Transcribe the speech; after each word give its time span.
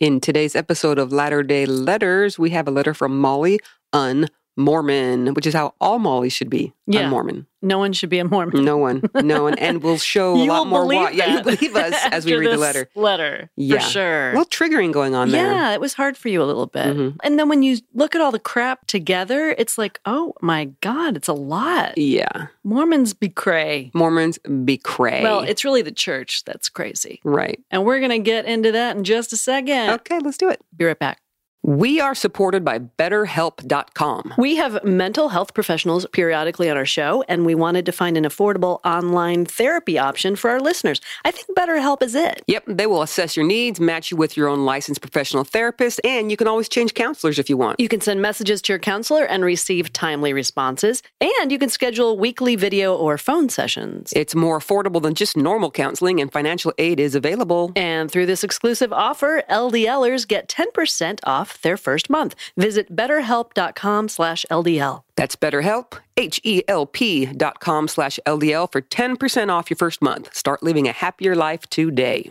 In 0.00 0.18
today's 0.18 0.56
episode 0.56 0.98
of 0.98 1.12
Latter 1.12 1.42
day 1.42 1.66
Letters, 1.66 2.38
we 2.38 2.48
have 2.50 2.66
a 2.66 2.70
letter 2.70 2.94
from 2.94 3.20
Molly 3.20 3.60
Un 3.92 4.28
Mormon, 4.56 5.34
which 5.34 5.46
is 5.46 5.54
how 5.54 5.74
all 5.80 5.98
Mollies 5.98 6.32
should 6.32 6.50
be. 6.50 6.72
Yeah. 6.86 7.08
Mormon. 7.08 7.46
No 7.62 7.78
one 7.78 7.92
should 7.92 8.08
be 8.10 8.18
a 8.18 8.24
Mormon. 8.24 8.64
No 8.64 8.76
one, 8.78 9.02
no 9.14 9.44
one, 9.44 9.54
and 9.58 9.82
we'll 9.82 9.98
show 10.14 10.34
a 10.34 10.42
lot 10.44 10.66
more. 10.66 10.86
why. 10.86 11.10
Yeah, 11.10 11.36
you 11.36 11.42
believe 11.42 11.76
us 11.76 11.94
as 12.10 12.24
we 12.24 12.34
read 12.34 12.50
the 12.50 12.56
letter. 12.56 12.88
Letter, 12.96 13.50
Yeah. 13.56 13.76
for 13.76 13.82
sure. 13.84 14.30
A 14.30 14.38
little 14.38 14.46
triggering 14.46 14.92
going 14.92 15.14
on 15.14 15.30
there. 15.30 15.46
yeah, 15.52 15.72
it 15.72 15.80
was 15.80 15.94
hard 15.94 16.16
for 16.16 16.28
you 16.28 16.42
a 16.42 16.44
little 16.44 16.66
bit. 16.66 16.96
Mhm. 16.96 17.16
And 17.22 17.38
then 17.38 17.48
when 17.48 17.62
you 17.62 17.78
look 17.94 18.14
at 18.14 18.20
all 18.20 18.32
the 18.32 18.38
crap 18.40 18.86
together, 18.86 19.54
it's 19.56 19.76
like, 19.78 20.00
oh 20.04 20.34
my 20.40 20.66
God, 20.80 21.16
it's 21.16 21.28
a 21.28 21.32
lot. 21.34 21.96
Yeah. 21.98 22.46
Mormons 22.64 23.14
be 23.14 23.28
cray. 23.28 23.90
Mormons 23.94 24.38
be 24.64 24.76
cray. 24.78 25.22
Well, 25.22 25.40
it's 25.40 25.64
really 25.64 25.82
the 25.82 25.92
church 25.92 26.44
that's 26.44 26.68
crazy. 26.68 27.20
right. 27.24 27.60
And 27.70 27.84
we're 27.84 27.98
going 28.00 28.10
to 28.10 28.18
get 28.18 28.46
into 28.46 28.72
that 28.72 28.96
in 28.96 29.04
just 29.04 29.32
a 29.32 29.36
second. 29.36 29.90
Okay, 29.90 30.18
let's 30.18 30.38
do 30.38 30.48
it. 30.48 30.60
Be 30.76 30.86
right 30.86 30.98
back. 30.98 31.20
We 31.62 32.00
are 32.00 32.14
supported 32.14 32.64
by 32.64 32.78
BetterHelp.com. 32.78 34.34
We 34.38 34.56
have 34.56 34.82
mental 34.82 35.28
health 35.28 35.52
professionals 35.52 36.06
periodically 36.10 36.70
on 36.70 36.78
our 36.78 36.86
show, 36.86 37.22
and 37.28 37.44
we 37.44 37.54
wanted 37.54 37.84
to 37.84 37.92
find 37.92 38.16
an 38.16 38.24
affordable 38.24 38.80
online 38.82 39.44
therapy 39.44 39.98
option 39.98 40.36
for 40.36 40.48
our 40.48 40.58
listeners. 40.58 41.02
I 41.22 41.30
think 41.30 41.48
BetterHelp 41.54 42.02
is 42.02 42.14
it. 42.14 42.42
Yep, 42.46 42.64
they 42.66 42.86
will 42.86 43.02
assess 43.02 43.36
your 43.36 43.44
needs, 43.44 43.78
match 43.78 44.10
you 44.10 44.16
with 44.16 44.38
your 44.38 44.48
own 44.48 44.64
licensed 44.64 45.02
professional 45.02 45.44
therapist, 45.44 46.00
and 46.02 46.30
you 46.30 46.38
can 46.38 46.48
always 46.48 46.66
change 46.66 46.94
counselors 46.94 47.38
if 47.38 47.50
you 47.50 47.58
want. 47.58 47.78
You 47.78 47.88
can 47.88 48.00
send 48.00 48.22
messages 48.22 48.62
to 48.62 48.72
your 48.72 48.80
counselor 48.80 49.24
and 49.24 49.44
receive 49.44 49.92
timely 49.92 50.32
responses, 50.32 51.02
and 51.20 51.52
you 51.52 51.58
can 51.58 51.68
schedule 51.68 52.16
weekly 52.16 52.56
video 52.56 52.96
or 52.96 53.18
phone 53.18 53.50
sessions. 53.50 54.14
It's 54.16 54.34
more 54.34 54.58
affordable 54.58 55.02
than 55.02 55.14
just 55.14 55.36
normal 55.36 55.70
counseling, 55.70 56.22
and 56.22 56.32
financial 56.32 56.72
aid 56.78 56.98
is 56.98 57.14
available. 57.14 57.70
And 57.76 58.10
through 58.10 58.26
this 58.26 58.42
exclusive 58.42 58.94
offer, 58.94 59.42
LDLers 59.50 60.26
get 60.26 60.48
10% 60.48 61.20
off 61.24 61.49
their 61.62 61.76
first 61.76 62.10
month. 62.10 62.34
Visit 62.56 62.94
betterhelp.com 62.94 64.08
slash 64.08 64.44
LDL. 64.50 65.02
That's 65.16 65.36
BetterHelp, 65.36 65.98
H-E-L-P 66.16 67.26
dot 67.26 67.60
com 67.60 67.88
slash 67.88 68.18
LDL 68.26 68.72
for 68.72 68.80
10% 68.80 69.48
off 69.52 69.70
your 69.70 69.76
first 69.76 70.02
month. 70.02 70.34
Start 70.34 70.62
living 70.62 70.88
a 70.88 70.92
happier 70.92 71.34
life 71.34 71.68
today. 71.68 72.30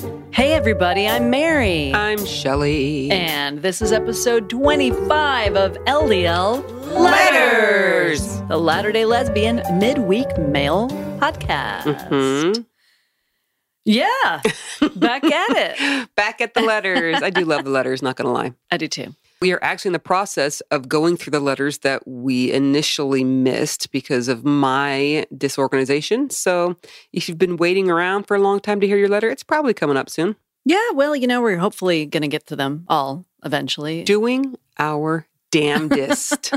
Hey, 0.00 0.54
everybody, 0.54 1.06
I'm 1.06 1.30
Mary. 1.30 1.92
I'm 1.94 2.24
Shelley. 2.24 3.10
and 3.10 3.58
this 3.62 3.82
is 3.82 3.92
episode 3.92 4.48
25 4.50 5.56
of 5.56 5.72
LDL 5.84 6.64
Letters, 6.98 8.40
the 8.48 8.56
Latter 8.58 8.90
day 8.92 9.04
Lesbian 9.04 9.62
midweek 9.78 10.26
mail 10.38 10.88
podcast. 11.20 12.08
Mhm. 12.08 12.66
Yeah, 13.84 14.40
back 14.96 15.24
at 15.24 15.56
it. 15.56 16.08
Back 16.14 16.40
at 16.40 16.54
the 16.54 16.60
letters. 16.60 17.20
I 17.20 17.30
do 17.30 17.44
love 17.44 17.64
the 17.64 17.70
letters, 17.70 18.00
not 18.00 18.14
going 18.16 18.26
to 18.26 18.32
lie. 18.32 18.52
I 18.70 18.76
do 18.76 18.86
too. 18.86 19.14
We 19.42 19.52
are 19.52 19.58
actually 19.60 19.88
in 19.88 19.94
the 19.94 19.98
process 19.98 20.60
of 20.70 20.88
going 20.88 21.16
through 21.16 21.32
the 21.32 21.40
letters 21.40 21.78
that 21.78 22.06
we 22.06 22.52
initially 22.52 23.24
missed 23.24 23.90
because 23.90 24.28
of 24.28 24.44
my 24.44 25.26
disorganization. 25.36 26.30
So 26.30 26.76
if 27.12 27.28
you've 27.28 27.38
been 27.38 27.56
waiting 27.56 27.90
around 27.90 28.28
for 28.28 28.36
a 28.36 28.38
long 28.38 28.60
time 28.60 28.78
to 28.78 28.86
hear 28.86 28.96
your 28.96 29.08
letter, 29.08 29.28
it's 29.28 29.42
probably 29.42 29.74
coming 29.74 29.96
up 29.96 30.08
soon. 30.08 30.36
Yeah, 30.64 30.92
well, 30.94 31.16
you 31.16 31.26
know, 31.26 31.42
we're 31.42 31.56
hopefully 31.56 32.06
going 32.06 32.20
to 32.20 32.28
get 32.28 32.46
to 32.46 32.56
them 32.56 32.84
all 32.86 33.26
eventually. 33.44 34.04
Doing 34.04 34.54
our 34.78 35.26
damnedest. 35.50 36.54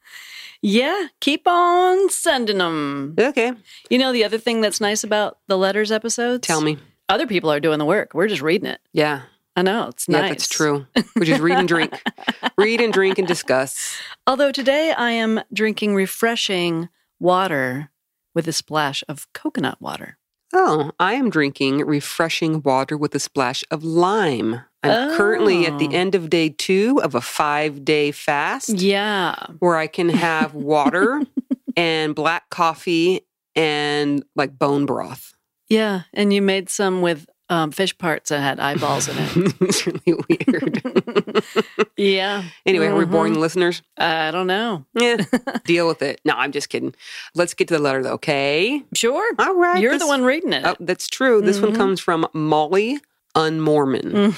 yeah, 0.60 1.06
keep 1.20 1.46
on 1.46 2.10
sending 2.10 2.58
them. 2.58 3.14
okay. 3.16 3.52
You 3.88 3.98
know, 3.98 4.12
the 4.12 4.24
other 4.24 4.38
thing 4.38 4.62
that's 4.62 4.80
nice 4.80 5.04
about 5.04 5.38
the 5.46 5.56
letters 5.56 5.92
episodes? 5.92 6.44
Tell 6.44 6.60
me. 6.60 6.76
Other 7.08 7.28
people 7.28 7.52
are 7.52 7.60
doing 7.60 7.78
the 7.78 7.84
work. 7.84 8.14
We're 8.14 8.26
just 8.26 8.42
reading 8.42 8.68
it. 8.68 8.80
Yeah. 8.92 9.22
I 9.56 9.62
know, 9.62 9.88
it's 9.88 10.06
Yeah, 10.08 10.20
nice. 10.20 10.30
that's 10.30 10.48
true. 10.48 10.86
Which 11.14 11.28
is 11.30 11.40
read 11.40 11.56
and 11.58 11.66
drink. 11.68 12.00
read 12.58 12.80
and 12.80 12.92
drink 12.92 13.18
and 13.18 13.26
discuss. 13.26 13.96
Although 14.26 14.52
today 14.52 14.92
I 14.92 15.12
am 15.12 15.40
drinking 15.52 15.94
refreshing 15.94 16.88
water 17.18 17.90
with 18.34 18.46
a 18.46 18.52
splash 18.52 19.02
of 19.08 19.26
coconut 19.32 19.80
water. 19.80 20.18
Oh, 20.52 20.92
I 21.00 21.14
am 21.14 21.30
drinking 21.30 21.78
refreshing 21.86 22.62
water 22.62 22.96
with 22.96 23.14
a 23.14 23.18
splash 23.18 23.64
of 23.70 23.82
lime. 23.82 24.60
I'm 24.82 25.16
currently 25.16 25.66
at 25.66 25.78
the 25.78 25.88
Oh. 25.88 25.92
end 25.92 26.14
of 26.14 26.30
day 26.30 26.50
two 26.50 27.00
of 27.02 27.14
a 27.14 27.20
five 27.20 27.84
day 27.84 28.12
fast 28.12 28.68
Yeah. 28.68 29.34
where 29.58 29.76
I 29.76 29.86
can 29.88 30.08
have 30.10 30.54
water 30.54 31.22
and 31.76 32.14
black 32.14 32.50
coffee 32.50 33.22
and 33.56 34.22
like 34.36 34.56
bone 34.58 34.86
broth. 34.86 35.34
Yeah. 35.68 36.02
And 36.12 36.32
you 36.32 36.42
made 36.42 36.68
some 36.70 37.00
with 37.02 37.26
um, 37.48 37.70
fish 37.70 37.96
parts 37.98 38.30
that 38.30 38.40
had 38.40 38.58
eyeballs 38.60 39.08
in 39.08 39.16
it. 39.18 39.54
it's 39.60 39.86
really 39.86 40.20
weird. 40.28 41.44
yeah. 41.96 42.42
anyway, 42.64 42.86
are 42.86 42.94
we 42.96 43.04
boring 43.04 43.34
the 43.34 43.38
listeners? 43.38 43.82
I 43.96 44.30
don't 44.30 44.46
know. 44.46 44.84
Yeah, 44.94 45.18
deal 45.64 45.86
with 45.86 46.02
it. 46.02 46.20
No, 46.24 46.34
I'm 46.36 46.52
just 46.52 46.68
kidding. 46.68 46.94
Let's 47.34 47.54
get 47.54 47.68
to 47.68 47.74
the 47.74 47.80
letter 47.80 48.02
though, 48.02 48.12
okay? 48.14 48.82
Sure. 48.94 49.32
All 49.38 49.54
right. 49.54 49.80
You're 49.80 49.92
this- 49.92 50.02
the 50.02 50.08
one 50.08 50.24
reading 50.24 50.52
it. 50.52 50.64
Oh, 50.64 50.76
that's 50.80 51.08
true. 51.08 51.40
This 51.40 51.60
one 51.60 51.72
Mhm. 51.72 51.76
comes 51.76 52.00
from 52.00 52.26
Molly 52.32 52.98
Unmormon. 53.34 54.34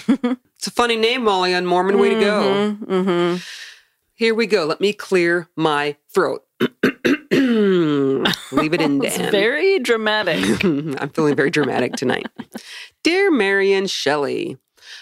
It's 0.57 0.67
a 0.67 0.71
funny 0.73 0.97
name, 0.97 1.23
Molly 1.25 1.53
Unmormon. 1.53 1.99
Way 2.01 2.15
to 2.15 2.21
go. 2.21 2.71
hmm 2.73 3.37
Here 4.15 4.35
we 4.35 4.47
go. 4.47 4.65
Let 4.67 4.81
me 4.81 4.93
clear 4.93 5.49
my 5.57 5.97
throat. 6.09 6.45
Leave 8.53 8.75
it 8.75 8.81
in, 8.81 9.03
It's 9.05 9.17
Dan. 9.19 9.31
very 9.31 9.79
dramatic. 9.79 10.65
I'm 10.65 11.09
feeling 11.11 11.37
very 11.37 11.51
dramatic 11.51 11.95
tonight. 11.95 12.27
Dear 13.05 13.31
Mary 13.31 13.73
and 13.73 13.91
Shelley, 13.91 14.57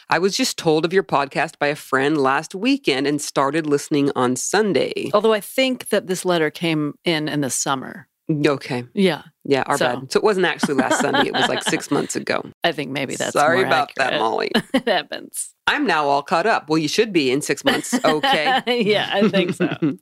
I 0.08 0.18
was 0.18 0.36
just 0.36 0.56
told 0.58 0.84
of 0.84 0.92
your 0.92 1.02
podcast 1.04 1.58
by 1.58 1.68
a 1.68 1.76
friend 1.76 2.18
last 2.18 2.54
weekend 2.54 3.06
and 3.06 3.20
started 3.20 3.66
listening 3.66 4.10
on 4.16 4.36
Sunday. 4.36 5.10
Although 5.14 5.32
I 5.32 5.40
think 5.40 5.88
that 5.90 6.06
this 6.06 6.24
letter 6.24 6.50
came 6.50 6.94
in 7.04 7.28
in 7.28 7.40
the 7.40 7.50
summer. 7.50 8.08
Okay. 8.30 8.84
Yeah. 8.94 9.22
Yeah, 9.48 9.62
our 9.66 9.78
So- 9.78 10.00
bad. 10.00 10.12
So 10.12 10.18
it 10.18 10.24
wasn't 10.24 10.46
actually 10.46 10.74
last 10.74 11.00
Sunday. 11.00 11.28
It 11.28 11.32
was 11.32 11.48
like 11.48 11.62
six 11.62 11.90
months 11.90 12.16
ago. 12.16 12.44
I 12.64 12.72
think 12.72 12.90
maybe 12.90 13.14
that's 13.16 13.32
Sorry 13.32 13.62
about 13.62 13.90
that. 13.96 14.18
Molly. 14.18 14.50
it 14.74 14.86
happens. 14.88 15.52
I'm 15.68 15.84
now 15.84 16.06
all 16.06 16.22
caught 16.22 16.46
up. 16.46 16.68
Well, 16.68 16.78
you 16.78 16.86
should 16.86 17.12
be 17.12 17.32
in 17.32 17.42
six 17.42 17.64
months. 17.64 17.92
Okay. 18.04 18.62
yeah, 18.84 19.10
I 19.12 19.28
think 19.28 19.54
so. 19.54 19.96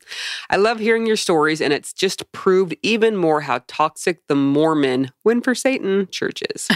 I 0.51 0.57
love 0.57 0.79
hearing 0.79 1.07
your 1.07 1.17
stories, 1.17 1.63
and 1.63 1.73
it's 1.73 1.95
just 1.95 2.31
proved 2.33 2.77
even 2.83 3.17
more 3.17 3.41
how 3.41 3.63
toxic 3.67 4.21
the 4.29 4.35
Mormon, 4.35 5.11
win 5.25 5.41
for 5.41 5.55
Satan, 5.55 6.07
church 6.11 6.43
is. 6.55 6.69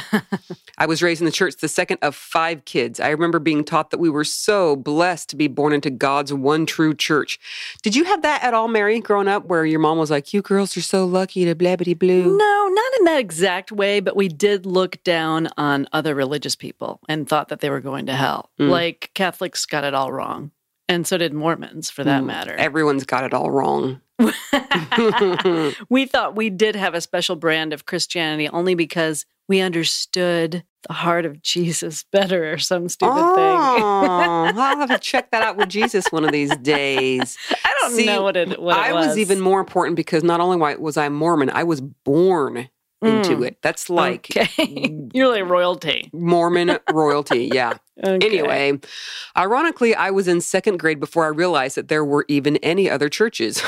I 0.78 0.86
was 0.86 1.02
raised 1.02 1.20
in 1.20 1.26
the 1.26 1.32
church, 1.32 1.56
the 1.60 1.68
second 1.68 1.98
of 2.00 2.14
five 2.14 2.64
kids. 2.64 2.98
I 2.98 3.10
remember 3.10 3.38
being 3.38 3.62
taught 3.62 3.90
that 3.90 3.98
we 3.98 4.08
were 4.08 4.24
so 4.24 4.74
blessed 4.74 5.28
to 5.30 5.36
be 5.36 5.48
born 5.48 5.74
into 5.74 5.90
God's 5.90 6.32
one 6.32 6.64
true 6.64 6.94
church. 6.94 7.38
Did 7.82 7.94
you 7.94 8.04
have 8.04 8.22
that 8.22 8.42
at 8.42 8.54
all, 8.54 8.68
Mary, 8.68 9.00
growing 9.00 9.28
up, 9.28 9.44
where 9.44 9.66
your 9.66 9.80
mom 9.80 9.98
was 9.98 10.10
like, 10.10 10.32
You 10.32 10.40
girls 10.40 10.74
are 10.78 10.82
so 10.82 11.04
lucky 11.04 11.44
to 11.44 11.54
blabbity 11.54 11.98
blue? 11.98 12.38
No, 12.38 12.57
not 12.66 12.98
in 12.98 13.04
that 13.04 13.20
exact 13.20 13.70
way, 13.70 14.00
but 14.00 14.16
we 14.16 14.28
did 14.28 14.66
look 14.66 15.02
down 15.04 15.48
on 15.56 15.86
other 15.92 16.14
religious 16.14 16.56
people 16.56 17.00
and 17.08 17.28
thought 17.28 17.48
that 17.48 17.60
they 17.60 17.70
were 17.70 17.80
going 17.80 18.06
to 18.06 18.14
hell. 18.14 18.50
Mm. 18.58 18.70
Like 18.70 19.10
Catholics 19.14 19.64
got 19.66 19.84
it 19.84 19.94
all 19.94 20.10
wrong. 20.12 20.50
And 20.88 21.06
so 21.06 21.18
did 21.18 21.34
Mormons, 21.34 21.90
for 21.90 22.02
that 22.04 22.22
Mm, 22.22 22.26
matter. 22.26 22.54
Everyone's 22.54 23.04
got 23.04 23.24
it 23.24 23.34
all 23.34 23.50
wrong. 23.50 24.00
we 25.88 26.06
thought 26.06 26.34
we 26.36 26.50
did 26.50 26.74
have 26.76 26.94
a 26.94 27.00
special 27.00 27.36
brand 27.36 27.72
of 27.72 27.86
Christianity 27.86 28.48
only 28.48 28.74
because 28.74 29.26
we 29.48 29.60
understood 29.60 30.62
the 30.86 30.92
heart 30.94 31.24
of 31.26 31.42
Jesus 31.42 32.04
better 32.12 32.52
or 32.52 32.58
some 32.58 32.88
stupid 32.88 33.14
oh, 33.16 33.34
thing. 33.34 34.58
I'll 34.58 34.76
have 34.78 34.90
to 34.90 34.98
check 35.00 35.30
that 35.30 35.42
out 35.42 35.56
with 35.56 35.68
Jesus 35.68 36.12
one 36.12 36.24
of 36.24 36.32
these 36.32 36.56
days. 36.56 37.36
I 37.64 37.74
don't 37.80 37.92
See, 37.92 38.06
know 38.06 38.22
what 38.22 38.36
it, 38.36 38.60
what 38.60 38.76
it 38.76 38.80
I 38.80 38.92
was. 38.92 39.18
even 39.18 39.40
more 39.40 39.60
important 39.60 39.96
because 39.96 40.22
not 40.22 40.40
only 40.40 40.56
was 40.76 40.96
I 40.96 41.08
Mormon, 41.08 41.50
I 41.50 41.64
was 41.64 41.80
born 41.80 42.68
into 43.04 43.36
Mm. 43.38 43.46
it. 43.46 43.58
That's 43.62 43.88
like 43.88 44.26
Okay. 44.36 45.08
You're 45.14 45.28
like 45.28 45.48
royalty. 45.48 46.10
Mormon 46.12 46.78
royalty. 46.90 47.44
Yeah. 47.46 47.78
Okay. 48.02 48.26
Anyway, 48.26 48.78
ironically, 49.36 49.94
I 49.94 50.10
was 50.10 50.28
in 50.28 50.40
second 50.40 50.78
grade 50.78 51.00
before 51.00 51.24
I 51.24 51.28
realized 51.28 51.76
that 51.76 51.88
there 51.88 52.04
were 52.04 52.24
even 52.28 52.56
any 52.58 52.88
other 52.88 53.08
churches. 53.08 53.62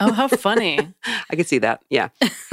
Oh, 0.00 0.12
how 0.12 0.28
funny. 0.48 0.94
I 1.30 1.36
could 1.36 1.46
see 1.46 1.58
that. 1.58 1.82
Yeah. 1.90 2.08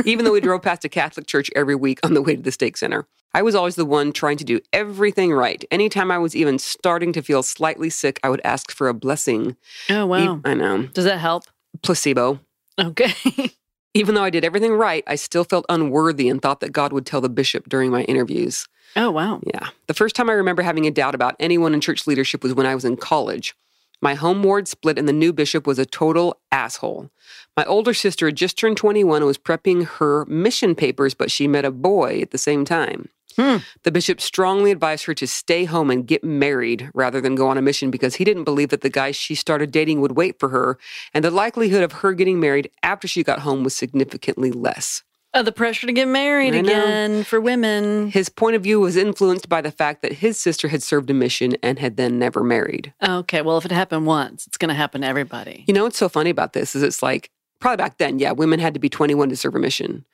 Even 0.05 0.25
though 0.25 0.33
we 0.33 0.41
drove 0.41 0.61
past 0.61 0.83
a 0.83 0.89
Catholic 0.89 1.25
church 1.27 1.49
every 1.55 1.75
week 1.75 1.99
on 2.03 2.13
the 2.13 2.21
way 2.21 2.35
to 2.35 2.41
the 2.41 2.51
stake 2.51 2.77
center. 2.77 3.07
I 3.33 3.41
was 3.41 3.55
always 3.55 3.75
the 3.75 3.85
one 3.85 4.11
trying 4.11 4.37
to 4.37 4.43
do 4.43 4.59
everything 4.71 5.33
right. 5.33 5.63
Anytime 5.71 6.11
I 6.11 6.19
was 6.19 6.35
even 6.35 6.59
starting 6.59 7.13
to 7.13 7.21
feel 7.21 7.41
slightly 7.41 7.89
sick, 7.89 8.19
I 8.23 8.29
would 8.29 8.41
ask 8.43 8.71
for 8.71 8.87
a 8.87 8.93
blessing. 8.93 9.55
Oh, 9.89 10.05
wow. 10.05 10.39
I 10.45 10.53
know. 10.53 10.83
Does 10.83 11.05
that 11.05 11.17
help? 11.19 11.43
Placebo. 11.81 12.39
Okay. 12.79 13.13
Even 13.93 14.15
though 14.15 14.23
I 14.23 14.31
did 14.31 14.43
everything 14.43 14.73
right, 14.73 15.03
I 15.05 15.15
still 15.15 15.43
felt 15.43 15.65
unworthy 15.69 16.27
and 16.27 16.41
thought 16.41 16.61
that 16.61 16.71
God 16.71 16.91
would 16.91 17.05
tell 17.05 17.21
the 17.21 17.29
bishop 17.29 17.69
during 17.69 17.91
my 17.91 18.03
interviews. 18.03 18.67
Oh, 18.95 19.11
wow. 19.11 19.39
Yeah. 19.53 19.69
The 19.87 19.93
first 19.93 20.15
time 20.15 20.29
I 20.29 20.33
remember 20.33 20.63
having 20.63 20.87
a 20.87 20.91
doubt 20.91 21.13
about 21.13 21.35
anyone 21.39 21.73
in 21.73 21.81
church 21.81 22.07
leadership 22.07 22.43
was 22.43 22.55
when 22.55 22.65
I 22.65 22.73
was 22.73 22.85
in 22.85 22.97
college. 22.97 23.55
My 24.01 24.15
home 24.15 24.43
ward 24.43 24.67
split, 24.67 24.97
and 24.97 25.07
the 25.07 25.13
new 25.13 25.31
bishop 25.31 25.65
was 25.67 25.79
a 25.79 25.85
total 25.85 26.37
asshole. 26.51 27.09
My 27.55 27.63
older 27.65 27.93
sister 27.93 28.25
had 28.25 28.35
just 28.35 28.57
turned 28.57 28.77
21 28.77 29.17
and 29.17 29.25
was 29.25 29.37
prepping 29.37 29.85
her 29.85 30.25
mission 30.25 30.75
papers, 30.75 31.13
but 31.13 31.31
she 31.31 31.47
met 31.47 31.63
a 31.63 31.71
boy 31.71 32.19
at 32.21 32.31
the 32.31 32.37
same 32.37 32.65
time. 32.65 33.09
Hmm. 33.35 33.57
The 33.83 33.91
bishop 33.91 34.21
strongly 34.21 34.71
advised 34.71 35.05
her 35.05 35.13
to 35.15 35.27
stay 35.27 35.65
home 35.65 35.89
and 35.89 36.07
get 36.07 36.23
married 36.23 36.89
rather 36.93 37.21
than 37.21 37.35
go 37.35 37.47
on 37.47 37.57
a 37.57 37.61
mission 37.61 37.91
because 37.91 38.15
he 38.15 38.23
didn't 38.23 38.43
believe 38.43 38.69
that 38.69 38.81
the 38.81 38.89
guy 38.89 39.11
she 39.11 39.35
started 39.35 39.71
dating 39.71 40.01
would 40.01 40.13
wait 40.13 40.39
for 40.39 40.49
her, 40.49 40.77
and 41.13 41.23
the 41.23 41.31
likelihood 41.31 41.83
of 41.83 41.91
her 41.93 42.13
getting 42.13 42.39
married 42.39 42.69
after 42.81 43.07
she 43.07 43.23
got 43.23 43.39
home 43.39 43.63
was 43.63 43.75
significantly 43.75 44.51
less. 44.51 45.03
Oh, 45.35 45.41
the 45.41 45.51
pressure 45.51 45.87
to 45.87 45.93
get 45.93 46.07
married 46.07 46.53
I 46.53 46.61
know. 46.61 46.69
again 46.69 47.23
for 47.23 47.41
women. 47.41 48.11
His 48.11 48.29
point 48.29 48.55
of 48.55 48.61
view 48.61 48.79
was 48.79 48.95
influenced 48.95 49.49
by 49.49 49.61
the 49.61 49.71
fact 49.71 50.03
that 50.03 50.13
his 50.13 50.39
sister 50.39 50.67
had 50.67 50.83
served 50.83 51.09
a 51.09 51.13
mission 51.13 51.55
and 51.63 51.79
had 51.79 51.97
then 51.97 52.19
never 52.19 52.43
married. 52.43 52.93
Okay, 53.01 53.41
well, 53.41 53.57
if 53.57 53.65
it 53.65 53.71
happened 53.71 54.05
once, 54.05 54.45
it's 54.45 54.57
going 54.57 54.69
to 54.69 54.75
happen 54.75 55.01
to 55.01 55.07
everybody. 55.07 55.63
You 55.67 55.73
know 55.73 55.85
what's 55.85 55.97
so 55.97 56.07
funny 56.07 56.29
about 56.29 56.53
this 56.53 56.75
is 56.75 56.83
it's 56.83 57.01
like 57.01 57.31
probably 57.59 57.77
back 57.81 57.97
then, 57.97 58.19
yeah, 58.19 58.31
women 58.31 58.59
had 58.59 58.75
to 58.75 58.79
be 58.79 58.89
21 58.89 59.29
to 59.29 59.35
serve 59.35 59.55
a 59.55 59.59
mission. 59.59 60.05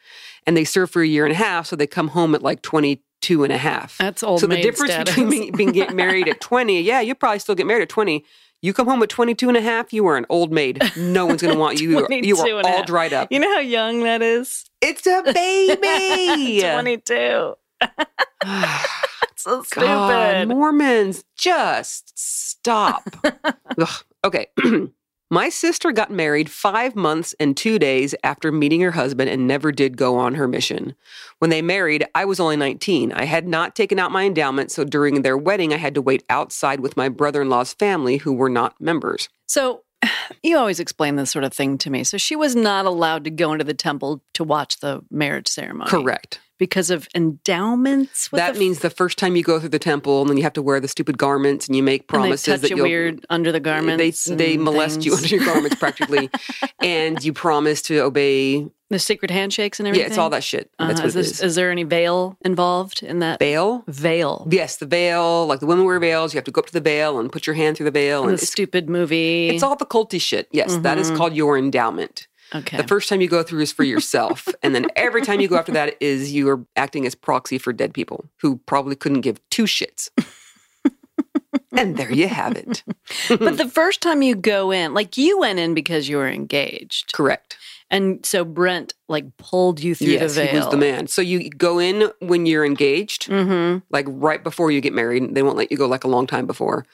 And 0.45 0.55
they 0.55 0.63
serve 0.63 0.89
for 0.89 1.01
a 1.01 1.07
year 1.07 1.25
and 1.25 1.33
a 1.33 1.37
half, 1.37 1.65
so 1.65 1.75
they 1.75 1.87
come 1.87 2.09
home 2.09 2.33
at 2.33 2.41
like 2.41 2.61
22 3.21 3.43
and 3.43 3.53
a 3.53 3.57
half. 3.57 3.97
That's 3.97 4.23
old 4.23 4.41
so 4.41 4.47
the 4.47 4.61
difference 4.61 4.93
status. 4.93 5.15
between 5.15 5.29
being, 5.29 5.51
being 5.53 5.71
getting 5.71 5.95
married 5.95 6.27
at 6.27 6.39
20, 6.41 6.81
yeah, 6.81 7.01
you 7.01 7.15
probably 7.15 7.39
still 7.39 7.55
get 7.55 7.65
married 7.65 7.83
at 7.83 7.89
20. 7.89 8.23
You 8.61 8.73
come 8.73 8.87
home 8.87 9.01
at 9.03 9.09
22 9.09 9.47
and 9.47 9.57
a 9.57 9.61
half, 9.61 9.93
you 9.93 10.05
are 10.07 10.17
an 10.17 10.25
old 10.29 10.51
maid. 10.51 10.81
No 10.97 11.25
one's 11.25 11.41
going 11.41 11.53
to 11.53 11.59
want 11.59 11.79
you. 11.81 11.91
You 11.91 11.97
are, 11.99 12.01
you 12.11 12.35
22 12.35 12.55
are 12.55 12.59
and 12.59 12.67
a 12.67 12.71
all 12.71 12.83
dried 12.83 13.13
up. 13.13 13.31
You 13.31 13.39
know 13.39 13.53
how 13.53 13.61
young 13.61 14.03
that 14.03 14.21
is? 14.21 14.65
It's 14.81 15.05
a 15.07 15.21
baby. 15.23 16.61
22. 16.61 17.55
It's 17.81 17.93
so 19.37 19.63
stupid. 19.63 19.85
God, 19.85 20.47
Mormons, 20.49 21.23
just 21.37 22.17
stop. 22.19 23.03
Okay. 24.25 24.47
My 25.31 25.49
sister 25.49 25.91
got 25.91 26.09
married 26.09 26.49
five 26.49 26.95
months 26.95 27.35
and 27.39 27.55
two 27.55 27.77
days 27.77 28.15
after 28.23 28.51
meeting 28.51 28.81
her 28.81 28.91
husband 28.91 29.29
and 29.29 29.47
never 29.47 29.71
did 29.71 29.95
go 29.95 30.17
on 30.17 30.33
her 30.33 30.47
mission. 30.47 30.95
When 31.37 31.51
they 31.51 31.61
married, 31.61 32.03
I 32.15 32.25
was 32.25 32.39
only 32.39 32.55
19. 32.55 33.11
I 33.11 33.25
had 33.25 33.47
not 33.47 33.75
taken 33.75 33.99
out 33.99 34.11
my 34.11 34.25
endowment, 34.25 34.71
so 34.71 34.83
during 34.83 35.21
their 35.21 35.37
wedding, 35.37 35.71
I 35.71 35.77
had 35.77 35.93
to 35.93 36.01
wait 36.01 36.23
outside 36.31 36.79
with 36.79 36.97
my 36.97 37.09
brother 37.09 37.43
in 37.43 37.49
law's 37.49 37.73
family 37.73 38.17
who 38.17 38.33
were 38.33 38.49
not 38.49 38.81
members. 38.81 39.29
So 39.45 39.83
you 40.43 40.57
always 40.57 40.79
explain 40.79 41.15
this 41.15 41.29
sort 41.29 41.45
of 41.45 41.53
thing 41.53 41.77
to 41.79 41.91
me. 41.91 42.03
So 42.03 42.17
she 42.17 42.35
was 42.35 42.55
not 42.55 42.87
allowed 42.87 43.23
to 43.25 43.29
go 43.29 43.53
into 43.53 43.65
the 43.65 43.75
temple 43.75 44.23
to 44.33 44.43
watch 44.43 44.79
the 44.79 45.01
marriage 45.11 45.47
ceremony. 45.47 45.91
Correct. 45.91 46.39
Because 46.59 46.89
of 46.89 47.07
endowments? 47.15 48.31
What 48.31 48.37
that 48.39 48.53
the 48.53 48.59
means 48.59 48.79
the 48.79 48.89
first 48.89 49.17
time 49.17 49.35
you 49.35 49.43
go 49.43 49.59
through 49.59 49.69
the 49.69 49.79
temple, 49.79 50.21
and 50.21 50.29
then 50.29 50.37
you 50.37 50.43
have 50.43 50.53
to 50.53 50.61
wear 50.61 50.79
the 50.79 50.87
stupid 50.87 51.17
garments 51.17 51.67
and 51.67 51.75
you 51.75 51.81
make 51.81 52.01
and 52.01 52.07
they 52.09 52.27
promises 52.27 52.45
touch 52.45 52.61
that 52.61 52.69
you 52.75 52.83
weird 52.83 53.25
under 53.29 53.51
the 53.51 53.59
garments. 53.61 54.25
They 54.25 54.35
they 54.35 54.53
and 54.55 54.63
molest 54.63 55.05
you 55.05 55.15
under 55.15 55.27
your 55.27 55.43
garments 55.45 55.75
practically, 55.79 56.29
and 56.81 57.23
you 57.23 57.33
promise 57.33 57.81
to 57.83 57.99
obey. 57.99 58.67
The 58.91 58.97
secret 58.97 59.29
handshakes 59.29 59.79
and 59.79 59.87
everything. 59.87 60.01
Yeah, 60.05 60.09
it's 60.09 60.17
all 60.17 60.31
that 60.31 60.43
shit. 60.43 60.71
Uh, 60.79 60.87
That's 60.87 61.01
what 61.01 61.07
is, 61.09 61.13
this- 61.13 61.31
is. 61.33 61.41
is 61.41 61.55
there 61.55 61.69
any 61.69 61.83
veil 61.83 62.37
involved 62.43 63.03
in 63.03 63.19
that? 63.19 63.37
Veil. 63.37 63.83
Veil. 63.87 64.47
Yes, 64.49 64.77
the 64.77 64.87
veil. 64.87 65.45
Like 65.45 65.59
the 65.59 65.67
women 65.67 65.85
wear 65.85 65.99
veils. 65.99 66.33
You 66.33 66.39
have 66.39 66.43
to 66.45 66.51
go 66.51 66.59
up 66.59 66.65
to 66.65 66.73
the 66.73 66.81
veil 66.81 67.19
and 67.19 67.31
put 67.31 67.45
your 67.45 67.53
hand 67.53 67.77
through 67.77 67.83
the 67.85 67.91
veil, 67.91 68.23
the 68.23 68.29
and 68.29 68.33
it's, 68.39 68.49
stupid 68.51 68.89
movie. 68.89 69.49
it's 69.49 69.61
all 69.61 69.75
the 69.75 69.85
culty 69.85 70.19
shit. 70.19 70.47
Yes, 70.51 70.75
that 70.77 70.97
is 70.97 71.11
Mhm. 71.11 71.17
called 71.17 71.35
your 71.35 71.55
endowment. 71.55 72.27
Okay. 72.53 72.77
The 72.77 72.87
first 72.87 73.09
time 73.09 73.21
you 73.21 73.27
go 73.29 73.43
through 73.43 73.61
is 73.61 73.71
for 73.71 73.83
yourself, 73.93 74.47
and 74.63 74.73
then 74.75 74.87
every 74.95 75.21
time 75.21 75.39
you 75.39 75.47
go 75.47 75.57
after 75.57 75.71
that 75.73 75.95
is 75.99 76.33
you 76.33 76.49
are 76.49 76.65
acting 76.75 77.05
as 77.05 77.15
proxy 77.15 77.57
for 77.57 77.73
dead 77.73 77.93
people 77.93 78.25
who 78.41 78.57
probably 78.65 78.95
couldn't 78.95 79.21
give 79.21 79.39
two 79.49 79.63
shits. 79.63 80.09
and 81.73 81.97
there 81.97 82.11
you 82.11 82.27
have 82.27 82.55
it. 82.55 82.83
but 83.27 83.57
the 83.57 83.69
first 83.69 84.01
time 84.01 84.21
you 84.21 84.35
go 84.35 84.71
in, 84.71 84.93
like 84.93 85.17
you 85.17 85.39
went 85.39 85.59
in 85.59 85.73
because 85.73 86.09
you 86.09 86.17
were 86.17 86.27
engaged, 86.29 87.13
Correct. 87.13 87.57
and 87.89 88.25
so 88.25 88.43
Brent 88.45 88.93
like 89.07 89.35
pulled 89.37 89.79
you 89.79 89.95
through 89.95 90.07
yes, 90.09 90.35
the 90.35 90.41
veil. 90.41 90.51
he 90.51 90.57
was 90.57 90.69
the 90.69 90.77
man. 90.77 91.07
So 91.07 91.21
you 91.21 91.49
go 91.49 91.79
in 91.79 92.09
when 92.19 92.45
you're 92.45 92.65
engaged, 92.65 93.27
Mm-hmm. 93.27 93.79
like 93.91 94.05
right 94.09 94.43
before 94.43 94.71
you 94.71 94.81
get 94.81 94.93
married. 94.93 95.35
They 95.35 95.43
won't 95.43 95.57
let 95.57 95.71
you 95.71 95.77
go 95.77 95.87
like 95.87 96.03
a 96.03 96.07
long 96.09 96.27
time 96.27 96.47
before, 96.47 96.85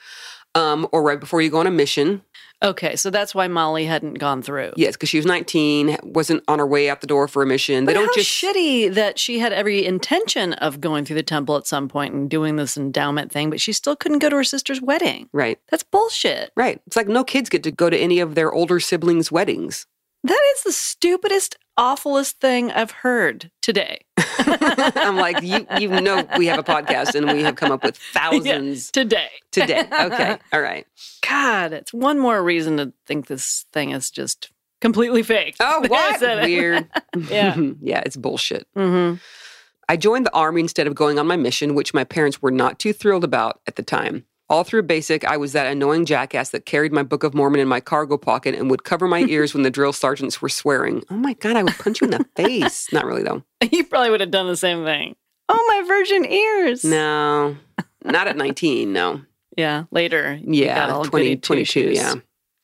um, 0.55 0.87
or 0.91 1.03
right 1.03 1.19
before 1.19 1.41
you 1.41 1.49
go 1.49 1.59
on 1.59 1.67
a 1.67 1.71
mission. 1.71 2.23
Okay, 2.63 2.95
so 2.95 3.09
that's 3.09 3.35
why 3.35 3.47
Molly 3.49 3.85
hadn't 3.85 4.13
gone 4.15 4.41
through. 4.41 4.71
Yes, 4.77 4.93
because 4.95 5.09
she 5.09 5.17
was 5.17 5.25
19, 5.25 5.97
wasn't 6.03 6.41
on 6.47 6.57
her 6.59 6.65
way 6.65 6.89
out 6.89 7.01
the 7.01 7.05
door 7.07 7.27
for 7.27 7.43
a 7.43 7.45
mission. 7.45 7.83
But 7.85 7.91
they 7.91 7.93
don't 7.99 8.05
how 8.07 8.13
just 8.13 8.29
shitty 8.31 8.93
that 8.93 9.19
she 9.19 9.39
had 9.39 9.51
every 9.51 9.85
intention 9.85 10.53
of 10.53 10.79
going 10.79 11.03
through 11.03 11.17
the 11.17 11.21
temple 11.23 11.57
at 11.57 11.67
some 11.67 11.89
point 11.89 12.13
and 12.13 12.29
doing 12.29 12.55
this 12.55 12.77
endowment 12.77 13.31
thing, 13.31 13.49
but 13.49 13.59
she 13.59 13.73
still 13.73 13.95
couldn't 13.97 14.19
go 14.19 14.29
to 14.29 14.37
her 14.37 14.43
sister's 14.45 14.81
wedding. 14.81 15.29
right, 15.33 15.59
That's 15.69 15.83
bullshit. 15.83 16.51
right. 16.55 16.81
It's 16.87 16.95
like 16.95 17.09
no 17.09 17.25
kids 17.25 17.49
get 17.49 17.61
to 17.63 17.71
go 17.71 17.89
to 17.89 17.97
any 17.97 18.19
of 18.21 18.35
their 18.35 18.51
older 18.51 18.79
siblings' 18.79 19.31
weddings. 19.31 19.85
That 20.25 20.41
is 20.55 20.63
the 20.63 20.71
stupidest, 20.71 21.55
awfulest 21.77 22.39
thing 22.39 22.71
I've 22.71 22.89
heard 22.89 23.51
today. 23.61 23.99
I'm 24.17 25.17
like, 25.17 25.43
you 25.43 25.67
you 25.77 25.87
know, 26.01 26.27
we 26.35 26.47
have 26.47 26.57
a 26.57 26.63
podcast 26.63 27.13
and 27.13 27.31
we 27.31 27.43
have 27.43 27.55
come 27.55 27.71
up 27.71 27.83
with 27.83 27.95
thousands 28.13 28.89
Today. 28.89 29.29
today. 29.51 29.81
Okay, 29.81 30.39
all 30.51 30.61
right. 30.61 30.87
God, 31.27 31.73
it's 31.73 31.93
one 31.93 32.17
more 32.17 32.43
reason 32.43 32.77
to 32.77 32.91
think 33.05 33.27
this 33.27 33.65
thing 33.71 33.91
is 33.91 34.09
just 34.09 34.49
completely 34.81 35.21
fake. 35.21 35.57
Oh, 35.59 35.85
what 35.87 36.19
weird? 36.19 36.87
Yeah. 37.29 37.55
yeah, 37.79 38.01
it's 38.03 38.15
bullshit. 38.15 38.67
Mm-hmm. 38.75 39.17
I 39.87 39.95
joined 39.95 40.25
the 40.25 40.33
army 40.33 40.61
instead 40.61 40.87
of 40.87 40.95
going 40.95 41.19
on 41.19 41.27
my 41.27 41.35
mission, 41.35 41.75
which 41.75 41.93
my 41.93 42.03
parents 42.03 42.41
were 42.41 42.49
not 42.49 42.79
too 42.79 42.93
thrilled 42.93 43.23
about 43.23 43.61
at 43.67 43.75
the 43.75 43.83
time. 43.83 44.25
All 44.47 44.63
through 44.63 44.83
basic, 44.83 45.25
I 45.25 45.37
was 45.37 45.53
that 45.53 45.65
annoying 45.65 46.05
jackass 46.05 46.49
that 46.49 46.65
carried 46.67 46.93
my 46.93 47.01
Book 47.01 47.23
of 47.23 47.33
Mormon 47.33 47.59
in 47.59 47.67
my 47.67 47.79
cargo 47.79 48.15
pocket 48.17 48.53
and 48.53 48.69
would 48.69 48.83
cover 48.83 49.07
my 49.07 49.19
ears 49.27 49.53
when 49.53 49.63
the 49.63 49.71
drill 49.71 49.93
sergeants 49.93 50.41
were 50.41 50.49
swearing. 50.49 51.03
Oh 51.09 51.15
my 51.15 51.33
God, 51.33 51.55
I 51.55 51.63
would 51.63 51.73
punch 51.75 52.01
you 52.01 52.05
in 52.05 52.11
the 52.11 52.25
face. 52.35 52.91
Not 52.93 53.05
really, 53.05 53.23
though. 53.23 53.43
You 53.71 53.83
probably 53.85 54.11
would 54.11 54.21
have 54.21 54.31
done 54.31 54.47
the 54.47 54.55
same 54.57 54.83
thing. 54.83 55.15
Oh, 55.49 55.65
my 55.67 55.87
virgin 55.87 56.25
ears. 56.25 56.83
No, 56.83 57.55
not 58.03 58.27
at 58.27 58.37
19, 58.37 58.93
no. 58.93 59.21
Yeah, 59.57 59.85
later. 59.91 60.39
Yeah, 60.43 60.91
all 60.91 61.05
20, 61.05 61.37
22, 61.37 61.55
two-shoes. 61.65 61.97
yeah. 61.97 62.13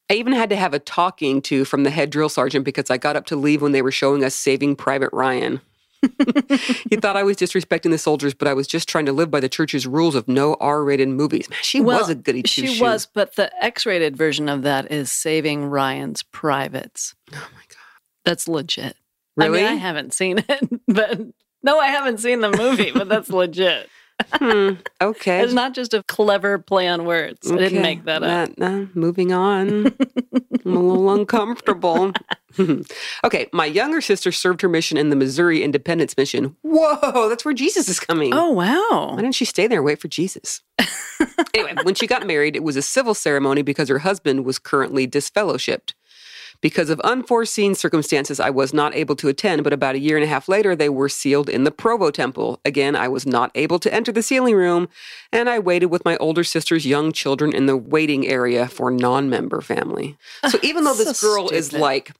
I 0.10 0.16
even 0.16 0.34
had 0.34 0.50
to 0.50 0.56
have 0.58 0.74
a 0.74 0.80
talking 0.80 1.42
to 1.44 1.64
from 1.64 1.84
the 1.84 1.90
head 1.90 2.10
drill 2.10 2.28
sergeant 2.30 2.66
because 2.66 2.90
I 2.92 2.98
got 2.98 3.16
up 3.16 3.26
to 3.28 3.36
leave 3.36 3.62
when 3.62 3.72
they 3.72 3.82
were 3.82 3.92
showing 3.92 4.24
us 4.24 4.36
Saving 4.36 4.76
Private 4.76 5.10
Ryan. 5.14 5.62
he 6.90 6.96
thought 6.98 7.16
I 7.16 7.24
was 7.24 7.38
disrespecting 7.38 7.92
the 7.92 7.98
soldiers, 7.98 8.34
but 8.34 8.48
I 8.48 8.54
was 8.54 8.68
just 8.68 8.90
trying 8.90 9.06
to 9.06 9.14
live 9.14 9.30
by 9.30 9.40
the 9.40 9.50
church's 9.50 9.86
rules 9.86 10.16
of 10.16 10.28
no 10.28 10.56
R-rated 10.60 11.08
movies. 11.10 11.50
Man, 11.50 11.60
she 11.62 11.82
Well, 11.82 12.00
was 12.00 12.10
a 12.10 12.16
goody 12.16 12.44
two 12.44 12.68
She 12.68 12.82
was, 12.82 13.06
but 13.14 13.36
the 13.36 13.52
X-rated 13.64 14.18
version 14.18 14.50
of 14.50 14.64
that 14.64 14.92
is 14.92 15.12
Saving 15.12 15.66
Ryan's 15.66 16.24
Privates. 16.24 17.16
Oh 17.32 17.36
my 17.36 17.62
god! 17.70 17.78
That's 18.26 18.48
legit. 18.48 18.96
Really? 19.38 19.60
I 19.60 19.64
mean, 19.64 19.72
I 19.72 19.76
haven't 19.76 20.14
seen 20.14 20.40
it, 20.50 20.70
but 20.88 21.20
no, 21.64 21.80
I 21.80 21.88
haven't 21.88 22.20
seen 22.20 22.42
the 22.42 22.52
movie, 22.52 22.92
but 22.92 23.08
that's 23.08 23.30
legit. 23.32 23.88
Hmm, 24.34 24.74
okay. 25.02 25.42
It's 25.42 25.54
not 25.54 25.74
just 25.74 25.96
a 25.96 26.04
clever 26.04 26.60
play 26.60 26.88
on 26.88 27.06
words. 27.06 27.52
I 27.52 27.58
didn't 27.58 27.82
make 27.82 28.06
that 28.06 28.22
up. 28.22 28.56
That- 28.58 28.64
uh, 28.66 28.86
moving 28.94 29.32
on. 29.34 29.88
I'm 30.64 30.76
a 30.76 30.80
little 30.80 31.12
uncomfortable. 31.12 32.12
okay, 33.24 33.48
my 33.54 33.66
younger 33.66 34.02
sister 34.02 34.32
served 34.32 34.62
her 34.62 34.70
mission 34.70 34.98
in 34.98 35.10
the 35.10 35.16
Missouri 35.16 35.64
Independence 35.64 36.18
Mission. 36.18 36.56
Whoa, 36.62 37.30
that's 37.30 37.46
where 37.46 37.54
Jesus 37.54 37.88
is 37.90 38.00
coming. 38.00 38.34
Oh 38.34 38.52
wow! 38.52 39.12
Why 39.16 39.22
didn't 39.22 39.36
she 39.36 39.46
stay 39.46 39.68
there 39.68 39.80
and 39.80 39.86
wait 39.86 40.00
for 40.00 40.08
Jesus? 40.08 40.62
anyway, 41.54 41.76
when 41.84 41.96
she 41.96 42.08
got 42.08 42.26
married, 42.26 42.56
it 42.56 42.64
was 42.64 42.76
a 42.76 42.82
civil 42.82 43.14
ceremony 43.14 43.62
because 43.62 43.90
her 43.90 44.00
husband 44.00 44.46
was 44.46 44.60
currently 44.60 45.08
disfellowshipped. 45.08 45.94
Because 46.62 46.92
of 46.92 47.00
unforeseen 47.00 47.74
circumstances, 47.74 48.40
I 48.40 48.52
was 48.52 48.72
not 48.72 48.96
able 48.96 49.16
to 49.16 49.28
attend, 49.28 49.64
but 49.64 49.74
about 49.74 49.96
a 49.96 50.00
year 50.00 50.16
and 50.16 50.24
a 50.24 50.28
half 50.28 50.48
later, 50.48 50.76
they 50.76 50.90
were 50.90 51.10
sealed 51.10 51.50
in 51.50 51.64
the 51.64 51.72
Provo 51.72 52.12
Temple. 52.12 52.62
Again, 52.64 52.96
I 52.96 53.08
was 53.08 53.26
not 53.26 53.50
able 53.56 53.80
to 53.80 53.92
enter 53.92 54.12
the 54.12 54.22
sealing 54.22 54.54
room, 54.56 54.88
and 55.32 55.50
I 55.50 55.58
waited 55.58 55.88
with 55.88 56.06
my 56.06 56.18
older 56.18 56.44
sister's 56.44 56.86
young 56.86 57.12
children 57.12 57.52
in 57.54 57.66
the 57.66 57.76
waiting 57.76 58.28
area 58.28 58.68
for 58.68 58.92
non 58.92 59.28
member 59.28 59.62
family. 59.62 60.18
So 60.50 60.60
even 60.62 60.84
though 60.84 60.94
this 60.94 61.18
So 61.18 61.28
girl 61.28 61.50
is 61.50 61.74
like 61.74 62.12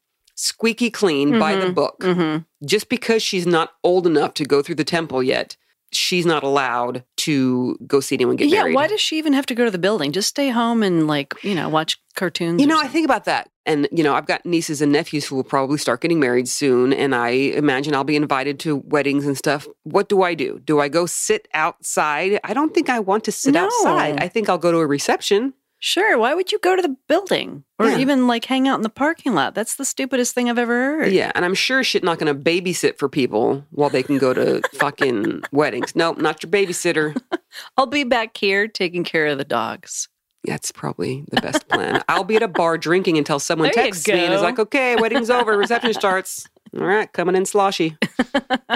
squeaky 0.42 0.90
clean 0.90 1.38
by 1.40 1.56
the 1.56 1.70
book, 1.72 1.98
Mhm. 2.02 2.46
just 2.66 2.90
because 2.90 3.22
she's 3.22 3.46
not 3.46 3.74
old 3.84 4.08
enough 4.08 4.34
to 4.36 4.44
go 4.46 4.62
through 4.62 4.76
the 4.76 4.84
temple 4.84 5.22
yet, 5.22 5.56
she's 5.94 6.26
not 6.26 6.42
allowed 6.42 7.04
to 7.18 7.78
go 7.86 8.00
see 8.00 8.16
anyone 8.16 8.38
get 8.38 8.48
Yeah, 8.48 8.60
married. 8.60 8.72
Yeah, 8.72 8.76
why 8.76 8.88
does 8.88 9.02
she 9.02 9.18
even 9.18 9.34
have 9.34 9.46
to 9.48 9.54
go 9.56 9.66
to 9.66 9.72
the 9.72 9.78
building? 9.78 10.12
Just 10.14 10.30
stay 10.30 10.50
home 10.50 10.82
and 10.84 11.06
like, 11.06 11.34
you 11.44 11.54
know, 11.54 11.68
watch 11.70 11.98
cartoons. 12.16 12.62
You 12.62 12.68
know, 12.68 12.80
I 12.80 12.88
think 12.88 13.06
about 13.06 13.26
that. 13.26 13.50
And, 13.66 13.88
you 13.92 14.04
know, 14.04 14.16
I've 14.16 14.26
got 14.26 14.44
nieces 14.46 14.82
and 14.82 14.92
nephews 14.92 15.26
who 15.26 15.36
will 15.36 15.44
probably 15.44 15.78
start 15.78 16.02
getting 16.02 16.20
married 16.20 16.48
soon. 16.50 16.94
And 16.94 17.14
I 17.14 17.28
imagine 17.30 17.94
I'll 17.94 18.04
be 18.04 18.16
invited 18.16 18.58
to 18.62 18.78
weddings 18.78 19.28
and 19.28 19.38
stuff. 19.38 19.68
What 19.84 20.10
do 20.10 20.24
I 20.24 20.34
do? 20.34 20.60
Do 20.66 20.80
I 20.80 20.88
go 20.88 21.06
sit 21.06 21.48
outside? 21.54 22.40
I 22.44 22.54
don't 22.56 22.74
think 22.74 22.90
I 22.90 23.00
want 23.00 23.24
to 23.26 23.32
sit 23.32 23.54
No. 23.54 23.66
outside. 23.66 24.20
I 24.20 24.28
think 24.30 24.50
I'll 24.50 24.58
go 24.58 24.72
to 24.72 24.80
a 24.80 24.88
reception. 24.88 25.54
Sure. 25.84 26.16
Why 26.20 26.36
would 26.36 26.52
you 26.52 26.60
go 26.60 26.76
to 26.76 26.82
the 26.82 26.96
building 27.08 27.64
or 27.80 27.88
Yeah. 27.88 27.98
even 27.98 28.28
like 28.28 28.46
hang 28.46 28.68
out 28.68 28.76
in 28.76 28.84
the 28.84 28.90
parking 28.90 29.34
lot? 29.34 29.56
That's 29.56 29.76
the 29.76 29.84
stupidest 29.84 30.36
thing 30.36 30.48
I've 30.48 30.60
ever 30.60 30.74
heard. 30.74 31.12
Yeah. 31.12 31.32
And 31.34 31.44
I'm 31.44 31.56
sure 31.56 31.84
shit 31.84 32.04
not 32.04 32.20
going 32.20 32.34
to 32.34 32.40
babysit 32.40 33.00
for 33.00 33.10
people 33.10 33.66
while 33.72 33.90
they 33.90 34.04
can 34.04 34.20
go 34.20 34.32
to 34.32 34.62
fucking 34.76 35.42
weddings. 35.52 35.96
Nope, 35.96 36.20
not 36.20 36.44
your 36.44 36.52
babysitter. 36.52 37.20
I'll 37.78 37.88
be 37.88 38.04
back 38.04 38.38
here 38.38 38.68
taking 38.68 39.04
care 39.04 39.26
of 39.26 39.40
the 39.40 39.44
dogs. 39.44 40.08
That's 40.44 40.72
probably 40.72 41.26
the 41.32 41.42
best 41.42 41.68
plan. 41.68 42.04
I'll 42.08 42.24
be 42.24 42.36
at 42.36 42.44
a 42.44 42.48
bar 42.48 42.78
drinking 42.78 43.18
until 43.18 43.40
someone 43.40 43.72
There 43.74 43.84
texts 43.84 44.08
me 44.08 44.24
and 44.24 44.34
is 44.36 44.42
like, 44.42 44.60
okay, 44.60 44.96
wedding's 44.96 45.32
over, 45.32 45.58
reception 45.58 45.94
starts. 45.94 46.48
All 46.80 46.86
right, 46.86 47.12
coming 47.12 47.36
in 47.36 47.46
sloshy. 47.46 47.98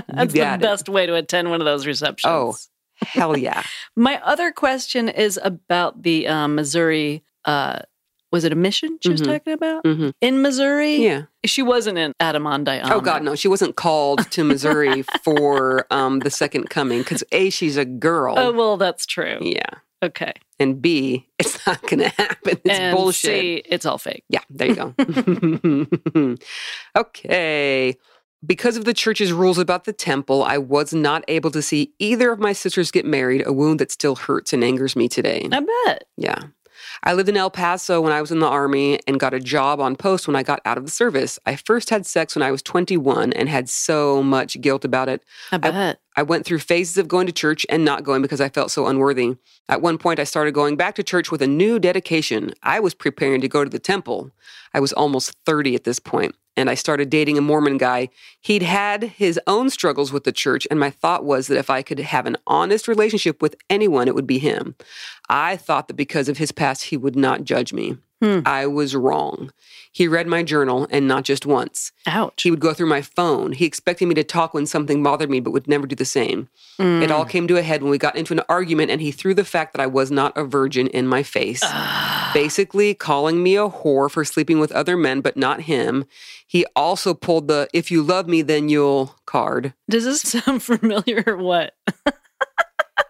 That's 0.09 0.33
the 0.33 0.41
it. 0.41 0.59
best 0.59 0.89
way 0.89 1.05
to 1.05 1.15
attend 1.15 1.49
one 1.49 1.61
of 1.61 1.65
those 1.65 1.85
oh, 1.85 1.87
receptions. 1.87 2.31
Oh. 2.31 2.55
Hell 3.01 3.37
yeah. 3.37 3.63
My 3.95 4.21
other 4.23 4.51
question 4.51 5.09
is 5.09 5.39
about 5.43 6.03
the 6.03 6.27
um, 6.27 6.55
Missouri. 6.55 7.23
Uh, 7.45 7.79
was 8.31 8.43
it 8.43 8.51
a 8.51 8.55
mission 8.55 8.97
she 9.01 9.09
was 9.11 9.21
Mhm. 9.21 9.25
talking 9.25 9.53
about 9.53 9.85
hmm 9.85 10.09
in 10.19 10.41
Missouri? 10.41 10.95
Yeah. 10.97 11.23
she 11.45 11.61
wasn't 11.61 11.97
in 11.97 12.11
Adam-ondi-Ahman. 12.19 12.91
Oh 12.91 12.99
God, 12.99 13.23
no! 13.23 13.35
She 13.35 13.47
wasn't 13.47 13.75
called 13.77 14.29
to 14.31 14.43
Missouri 14.43 15.03
for 15.23 15.85
um, 15.91 16.19
the 16.19 16.29
second 16.31 16.69
coming 16.69 16.99
because 16.99 17.23
a 17.31 17.49
she's 17.49 17.77
a 17.77 17.85
girl. 17.85 18.35
Oh 18.37 18.51
well, 18.51 18.75
that's 18.77 19.05
true. 19.05 19.37
Yeah, 19.41 19.69
Okay, 20.03 20.33
and 20.59 20.81
b 20.81 21.29
it's 21.39 21.65
not 21.65 21.81
going 21.83 21.99
to 21.99 22.09
happen. 22.09 22.57
It's 22.65 22.77
and 22.79 22.95
bullshit. 22.97 23.39
C, 23.39 23.63
it's 23.65 23.85
all 23.85 23.97
fake. 23.99 24.23
Yeah, 24.27 24.41
there 24.49 24.67
you 24.67 24.75
go. 24.75 24.95
okay. 26.97 27.95
Because 28.45 28.77
of 28.77 28.85
the 28.85 28.93
church's 28.93 29.31
rules 29.31 29.57
about 29.57 29.85
the 29.85 29.93
temple, 29.93 30.43
I 30.43 30.57
was 30.57 30.93
not 30.93 31.23
able 31.27 31.51
to 31.51 31.61
see 31.61 31.93
either 31.99 32.31
of 32.31 32.39
my 32.39 32.53
sisters 32.53 32.91
get 32.91 33.05
married, 33.05 33.45
a 33.45 33.53
wound 33.53 33.79
that 33.79 33.91
still 33.91 34.15
hurts 34.15 34.53
and 34.53 34.63
angers 34.63 34.95
me 34.95 35.07
today. 35.07 35.47
I 35.51 35.59
bet. 35.59 36.03
Yeah. 36.17 36.39
I 37.03 37.13
lived 37.13 37.29
in 37.29 37.37
El 37.37 37.49
Paso 37.49 38.01
when 38.01 38.11
I 38.11 38.21
was 38.21 38.31
in 38.31 38.39
the 38.39 38.47
Army 38.47 38.99
and 39.07 39.19
got 39.19 39.33
a 39.33 39.39
job 39.39 39.79
on 39.79 39.95
post 39.95 40.27
when 40.27 40.35
I 40.35 40.43
got 40.43 40.61
out 40.65 40.77
of 40.77 40.85
the 40.85 40.91
service. 40.91 41.39
I 41.45 41.55
first 41.55 41.89
had 41.89 42.05
sex 42.05 42.35
when 42.35 42.43
I 42.43 42.51
was 42.51 42.61
21 42.61 43.33
and 43.33 43.49
had 43.49 43.69
so 43.69 44.21
much 44.21 44.59
guilt 44.61 44.85
about 44.85 45.09
it. 45.09 45.23
I 45.51 45.57
bet. 45.57 45.73
I 45.73 45.95
went 46.23 46.45
through 46.45 46.59
phases 46.59 46.97
of 46.97 47.07
going 47.07 47.27
to 47.27 47.33
church 47.33 47.65
and 47.69 47.83
not 47.83 48.03
going 48.03 48.21
because 48.21 48.39
I 48.39 48.49
felt 48.49 48.71
so 48.71 48.87
unworthy. 48.87 49.35
At 49.67 49.81
one 49.81 49.97
point, 49.97 50.19
I 50.19 50.23
started 50.23 50.53
going 50.53 50.77
back 50.77 50.95
to 50.95 51.03
church 51.03 51.31
with 51.31 51.41
a 51.41 51.47
new 51.47 51.79
dedication. 51.79 52.53
I 52.63 52.79
was 52.79 52.93
preparing 52.93 53.41
to 53.41 53.47
go 53.47 53.63
to 53.63 53.69
the 53.69 53.79
temple. 53.79 54.31
I 54.73 54.79
was 54.79 54.93
almost 54.93 55.35
30 55.45 55.75
at 55.75 55.83
this 55.83 55.99
point, 55.99 56.35
and 56.55 56.69
I 56.69 56.75
started 56.75 57.09
dating 57.09 57.37
a 57.37 57.41
Mormon 57.41 57.77
guy. 57.77 58.09
He'd 58.39 58.63
had 58.63 59.03
his 59.03 59.39
own 59.47 59.69
struggles 59.69 60.11
with 60.11 60.23
the 60.23 60.31
church, 60.31 60.65
and 60.69 60.79
my 60.79 60.89
thought 60.89 61.25
was 61.25 61.47
that 61.47 61.57
if 61.57 61.69
I 61.69 61.81
could 61.81 61.99
have 61.99 62.25
an 62.25 62.37
honest 62.47 62.87
relationship 62.87 63.41
with 63.41 63.55
anyone, 63.69 64.07
it 64.07 64.15
would 64.15 64.27
be 64.27 64.39
him. 64.39 64.75
I 65.27 65.57
thought 65.57 65.87
that 65.87 65.95
because 65.95 66.29
of 66.29 66.37
his 66.37 66.51
past, 66.51 66.83
he 66.83 66.97
would 66.97 67.15
not 67.15 67.43
judge 67.43 67.73
me. 67.73 67.97
Hmm. 68.21 68.39
I 68.45 68.65
was 68.65 68.95
wrong. 68.95 69.51
He 69.91 70.07
read 70.07 70.27
my 70.27 70.43
journal, 70.43 70.87
and 70.89 71.07
not 71.07 71.23
just 71.23 71.45
once. 71.45 71.91
Ouch. 72.05 72.43
He 72.43 72.51
would 72.51 72.59
go 72.59 72.73
through 72.73 72.87
my 72.87 73.01
phone. 73.01 73.53
He 73.53 73.65
expected 73.65 74.07
me 74.07 74.15
to 74.15 74.23
talk 74.23 74.53
when 74.53 74.65
something 74.65 75.01
bothered 75.01 75.29
me, 75.29 75.39
but 75.39 75.51
would 75.51 75.67
never 75.67 75.87
do 75.87 75.95
the 75.95 76.05
same. 76.05 76.49
It 76.77 77.11
all 77.11 77.23
came 77.23 77.47
to 77.47 77.55
a 77.55 77.61
head 77.61 77.81
when 77.81 77.91
we 77.91 77.97
got 77.97 78.17
into 78.17 78.33
an 78.33 78.41
argument, 78.49 78.91
and 78.91 78.99
he 78.99 79.11
threw 79.11 79.33
the 79.33 79.45
fact 79.45 79.73
that 79.73 79.81
I 79.81 79.87
was 79.87 80.11
not 80.11 80.37
a 80.37 80.43
virgin 80.43 80.87
in 80.87 81.07
my 81.07 81.23
face. 81.23 81.63
Basically, 82.33 82.93
calling 82.93 83.41
me 83.41 83.55
a 83.55 83.69
whore 83.69 84.11
for 84.11 84.25
sleeping 84.25 84.59
with 84.59 84.73
other 84.73 84.97
men, 84.97 85.21
but 85.21 85.37
not 85.37 85.61
him. 85.61 86.05
He 86.45 86.65
also 86.75 87.13
pulled 87.13 87.47
the 87.47 87.69
if 87.73 87.91
you 87.91 88.03
love 88.03 88.27
me, 88.27 88.41
then 88.41 88.67
you'll 88.67 89.15
card. 89.25 89.73
Does 89.89 90.03
this 90.03 90.21
sound 90.43 90.63
familiar 90.63 91.23
or 91.25 91.37
what? 91.37 91.75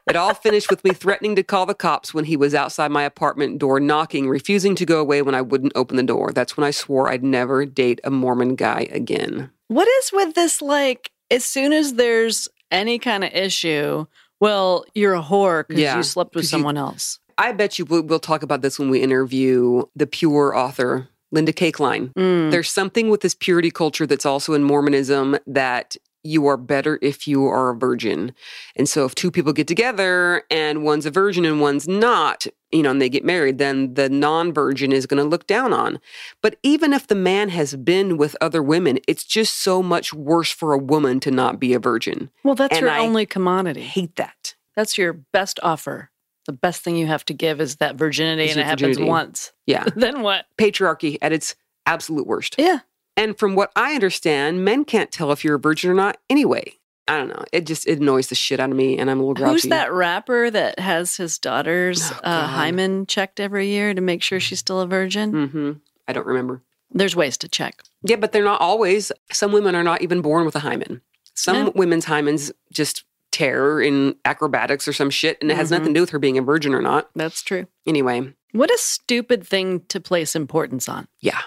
It 0.07 0.15
all 0.15 0.33
finished 0.35 0.69
with 0.69 0.83
me 0.83 0.91
threatening 0.91 1.35
to 1.35 1.43
call 1.43 1.65
the 1.65 1.73
cops 1.73 2.13
when 2.13 2.25
he 2.25 2.37
was 2.37 2.53
outside 2.53 2.91
my 2.91 3.03
apartment 3.03 3.57
door 3.57 3.79
knocking, 3.79 4.29
refusing 4.29 4.75
to 4.75 4.85
go 4.85 4.99
away 4.99 5.21
when 5.23 5.33
I 5.33 5.41
wouldn't 5.41 5.73
open 5.75 5.97
the 5.97 6.03
door. 6.03 6.31
That's 6.31 6.55
when 6.55 6.63
I 6.63 6.71
swore 6.71 7.09
I'd 7.09 7.23
never 7.23 7.65
date 7.65 7.99
a 8.03 8.11
Mormon 8.11 8.55
guy 8.55 8.87
again. 8.91 9.49
What 9.67 9.87
is 9.87 10.11
with 10.13 10.35
this? 10.35 10.61
Like, 10.61 11.09
as 11.31 11.43
soon 11.43 11.73
as 11.73 11.95
there's 11.95 12.47
any 12.71 12.99
kind 12.99 13.23
of 13.23 13.33
issue, 13.33 14.05
well, 14.39 14.85
you're 14.93 15.15
a 15.15 15.23
whore 15.23 15.67
because 15.67 15.81
Yeah, 15.81 15.97
you 15.97 16.03
slept 16.03 16.35
with 16.35 16.43
'cause 16.43 16.51
you- 16.51 16.57
someone 16.59 16.77
else. 16.77 17.19
I 17.37 17.51
bet 17.51 17.77
you 17.79 17.85
we'll, 17.85 18.03
we'll 18.03 18.19
talk 18.19 18.43
about 18.43 18.61
this 18.61 18.77
when 18.79 18.89
we 18.89 19.01
interview 19.01 19.83
the 19.95 20.07
pure 20.07 20.55
author, 20.55 21.09
Linda 21.31 21.51
Kay 21.51 21.71
Klein. 21.71 22.11
Mm. 22.15 22.49
There's 22.51 22.69
something 22.71 23.09
with 23.09 23.21
this 23.21 23.33
purity 23.33 23.71
culture 23.71 24.05
that's 24.07 24.25
also 24.25 24.53
in 24.53 24.63
Mormonism 24.63 25.37
that 25.47 25.97
you 26.25 26.47
are 26.47 26.57
better 26.57 26.97
if 27.01 27.27
you 27.27 27.45
are 27.45 27.69
a 27.69 27.75
virgin. 27.75 28.33
And 28.75 28.89
so 28.89 29.05
if 29.05 29.13
two 29.15 29.31
people 29.31 29.53
get 29.53 29.67
together 29.67 30.43
and 30.49 30.83
one's 30.83 31.05
a 31.05 31.11
virgin 31.11 31.45
and 31.45 31.61
one's 31.61 31.87
not, 31.87 32.47
you 32.71 32.81
know, 32.83 32.91
and 32.91 33.01
they 33.01 33.09
get 33.09 33.23
married, 33.23 33.57
then 33.57 33.93
the 33.93 34.09
non 34.09 34.53
virgin 34.53 34.91
is 34.91 35.05
going 35.05 35.21
to 35.23 35.29
look 35.29 35.47
down 35.47 35.71
on. 35.71 35.99
But 36.41 36.57
even 36.63 36.91
if 36.93 37.07
the 37.07 37.15
man 37.15 37.49
has 37.49 37.75
been 37.75 38.17
with 38.17 38.35
other 38.41 38.63
women, 38.63 38.99
it's 39.07 39.23
just 39.23 39.55
so 39.61 39.83
much 39.83 40.13
worse 40.13 40.51
for 40.51 40.73
a 40.73 40.77
woman 40.77 41.19
to 41.21 41.31
not 41.31 41.59
be 41.59 41.73
a 41.73 41.79
virgin. 41.79 42.31
Well, 42.43 42.55
that's 42.55 42.75
And 42.77 42.81
your 42.85 42.91
I 42.91 42.99
only 42.99 43.25
commodity. 43.25 43.81
hate 43.81 44.15
that. 44.15 44.55
That's 44.75 44.97
your 44.97 45.13
best 45.13 45.59
offer. 45.63 46.09
The 46.47 46.53
best 46.53 46.81
thing 46.83 46.95
you 46.95 47.07
have 47.07 47.25
to 47.25 47.33
give 47.33 47.59
is 47.61 47.77
that 47.77 47.95
virginity, 47.95 48.45
Is 48.45 48.51
and 48.51 48.59
it 48.59 48.79
your 48.81 48.89
happens 48.89 48.99
once. 48.99 49.51
Yeah. 49.65 49.85
then 49.95 50.21
what? 50.21 50.45
Patriarchy 50.59 51.17
at 51.21 51.31
its 51.33 51.55
absolute 51.87 52.27
worst. 52.27 52.55
Yeah. 52.57 52.79
And 53.17 53.37
from 53.37 53.55
what 53.55 53.71
I 53.75 53.93
understand, 53.93 54.65
men 54.65 54.83
can't 54.85 55.11
tell 55.11 55.31
if 55.31 55.43
you're 55.43 55.55
a 55.55 55.59
virgin 55.59 55.89
or 55.89 55.93
not 55.93 56.17
anyway. 56.29 56.73
I 57.07 57.17
don't 57.17 57.27
know. 57.29 57.43
It 57.53 57.65
just 57.67 57.87
it 57.87 57.99
annoys 57.99 58.27
the 58.27 58.35
shit 58.35 58.59
out 58.59 58.71
of 58.71 58.75
me, 58.75 58.97
and 58.97 59.11
I'm 59.11 59.19
a 59.19 59.21
little 59.21 59.35
grouchy. 59.35 59.51
Who's 59.53 59.63
that 59.69 59.93
rapper 59.93 60.49
that 60.49 60.79
has 60.79 61.15
his 61.17 61.37
daughter's 61.37 62.11
Oh, 62.11 62.19
uh, 62.23 62.47
hymen 62.47 63.05
checked 63.05 63.39
every 63.39 63.67
year 63.67 63.93
to 63.93 64.01
make 64.01 64.23
sure 64.23 64.39
she's 64.39 64.59
still 64.59 64.81
a 64.81 64.87
virgin? 64.87 65.31
hmm 65.49 65.71
I 66.07 66.13
don't 66.13 66.25
remember. 66.25 66.61
There's 66.91 67.15
ways 67.15 67.37
to 67.39 67.47
check. 67.47 67.81
Yeah, 68.03 68.15
but 68.15 68.31
they're 68.31 68.43
not 68.43 68.59
always. 68.61 69.11
Some 69.31 69.51
women 69.51 69.75
are 69.75 69.83
not 69.83 70.01
even 70.01 70.21
born 70.21 70.45
with 70.45 70.55
a 70.55 70.59
hymen. 70.59 71.01
Some 71.35 71.57
Yeah. 71.57 71.69
women's 71.75 72.05
hymens 72.05 72.51
just 72.71 73.03
tear 73.31 73.81
in 73.81 74.15
acrobatics 74.25 74.87
or 74.87 74.93
some 74.93 75.09
shit, 75.11 75.37
and 75.41 75.51
it 75.51 75.55
has 75.55 75.67
Mhm. 75.67 75.71
nothing 75.71 75.87
to 75.89 75.93
do 75.95 76.01
with 76.01 76.09
her 76.11 76.19
being 76.19 76.37
a 76.37 76.41
virgin 76.41 76.73
or 76.73 76.81
not. 76.81 77.09
That's 77.15 77.41
true. 77.43 77.67
Anyway, 77.85 78.33
What 78.53 78.71
a 78.71 78.77
stupid 78.79 79.45
thing 79.45 79.81
to 79.89 79.99
place 79.99 80.35
importance 80.35 80.87
on. 80.89 81.07
yeah. 81.19 81.41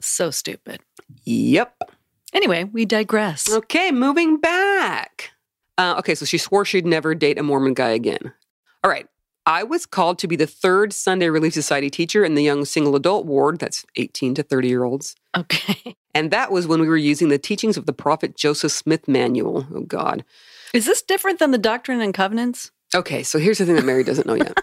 So 0.00 0.30
stupid. 0.30 0.80
Yep. 1.24 1.90
Anyway, 2.32 2.64
we 2.64 2.84
digress. 2.84 3.52
Okay, 3.52 3.90
moving 3.90 4.38
back. 4.38 5.30
Uh, 5.78 5.96
okay, 5.98 6.14
so 6.14 6.24
she 6.24 6.38
swore 6.38 6.64
she'd 6.64 6.86
never 6.86 7.14
date 7.14 7.38
a 7.38 7.42
Mormon 7.42 7.74
guy 7.74 7.90
again. 7.90 8.32
All 8.84 8.90
right. 8.90 9.06
I 9.44 9.64
was 9.64 9.86
called 9.86 10.18
to 10.20 10.28
be 10.28 10.36
the 10.36 10.46
third 10.46 10.92
Sunday 10.92 11.28
Relief 11.28 11.52
Society 11.52 11.90
teacher 11.90 12.24
in 12.24 12.34
the 12.34 12.44
young 12.44 12.64
single 12.64 12.94
adult 12.94 13.26
ward, 13.26 13.58
that's 13.58 13.84
18 13.96 14.34
to 14.36 14.42
30 14.42 14.68
year 14.68 14.84
olds. 14.84 15.16
Okay. 15.36 15.96
And 16.14 16.30
that 16.30 16.52
was 16.52 16.66
when 16.66 16.78
we 16.82 16.88
were 16.88 16.96
using 16.98 17.30
the 17.30 17.38
teachings 17.38 17.78
of 17.78 17.86
the 17.86 17.92
prophet 17.94 18.36
Joseph 18.36 18.72
Smith 18.72 19.08
manual. 19.08 19.66
Oh, 19.74 19.80
God. 19.80 20.26
Is 20.74 20.84
this 20.84 21.00
different 21.00 21.38
than 21.38 21.52
the 21.52 21.56
Doctrine 21.56 22.02
and 22.02 22.12
Covenants? 22.12 22.70
Okay, 22.94 23.22
so 23.22 23.38
here's 23.38 23.56
the 23.56 23.64
thing 23.64 23.76
that 23.76 23.86
Mary 23.86 24.04
doesn't 24.04 24.26
know 24.26 24.34
yet. 24.34 24.54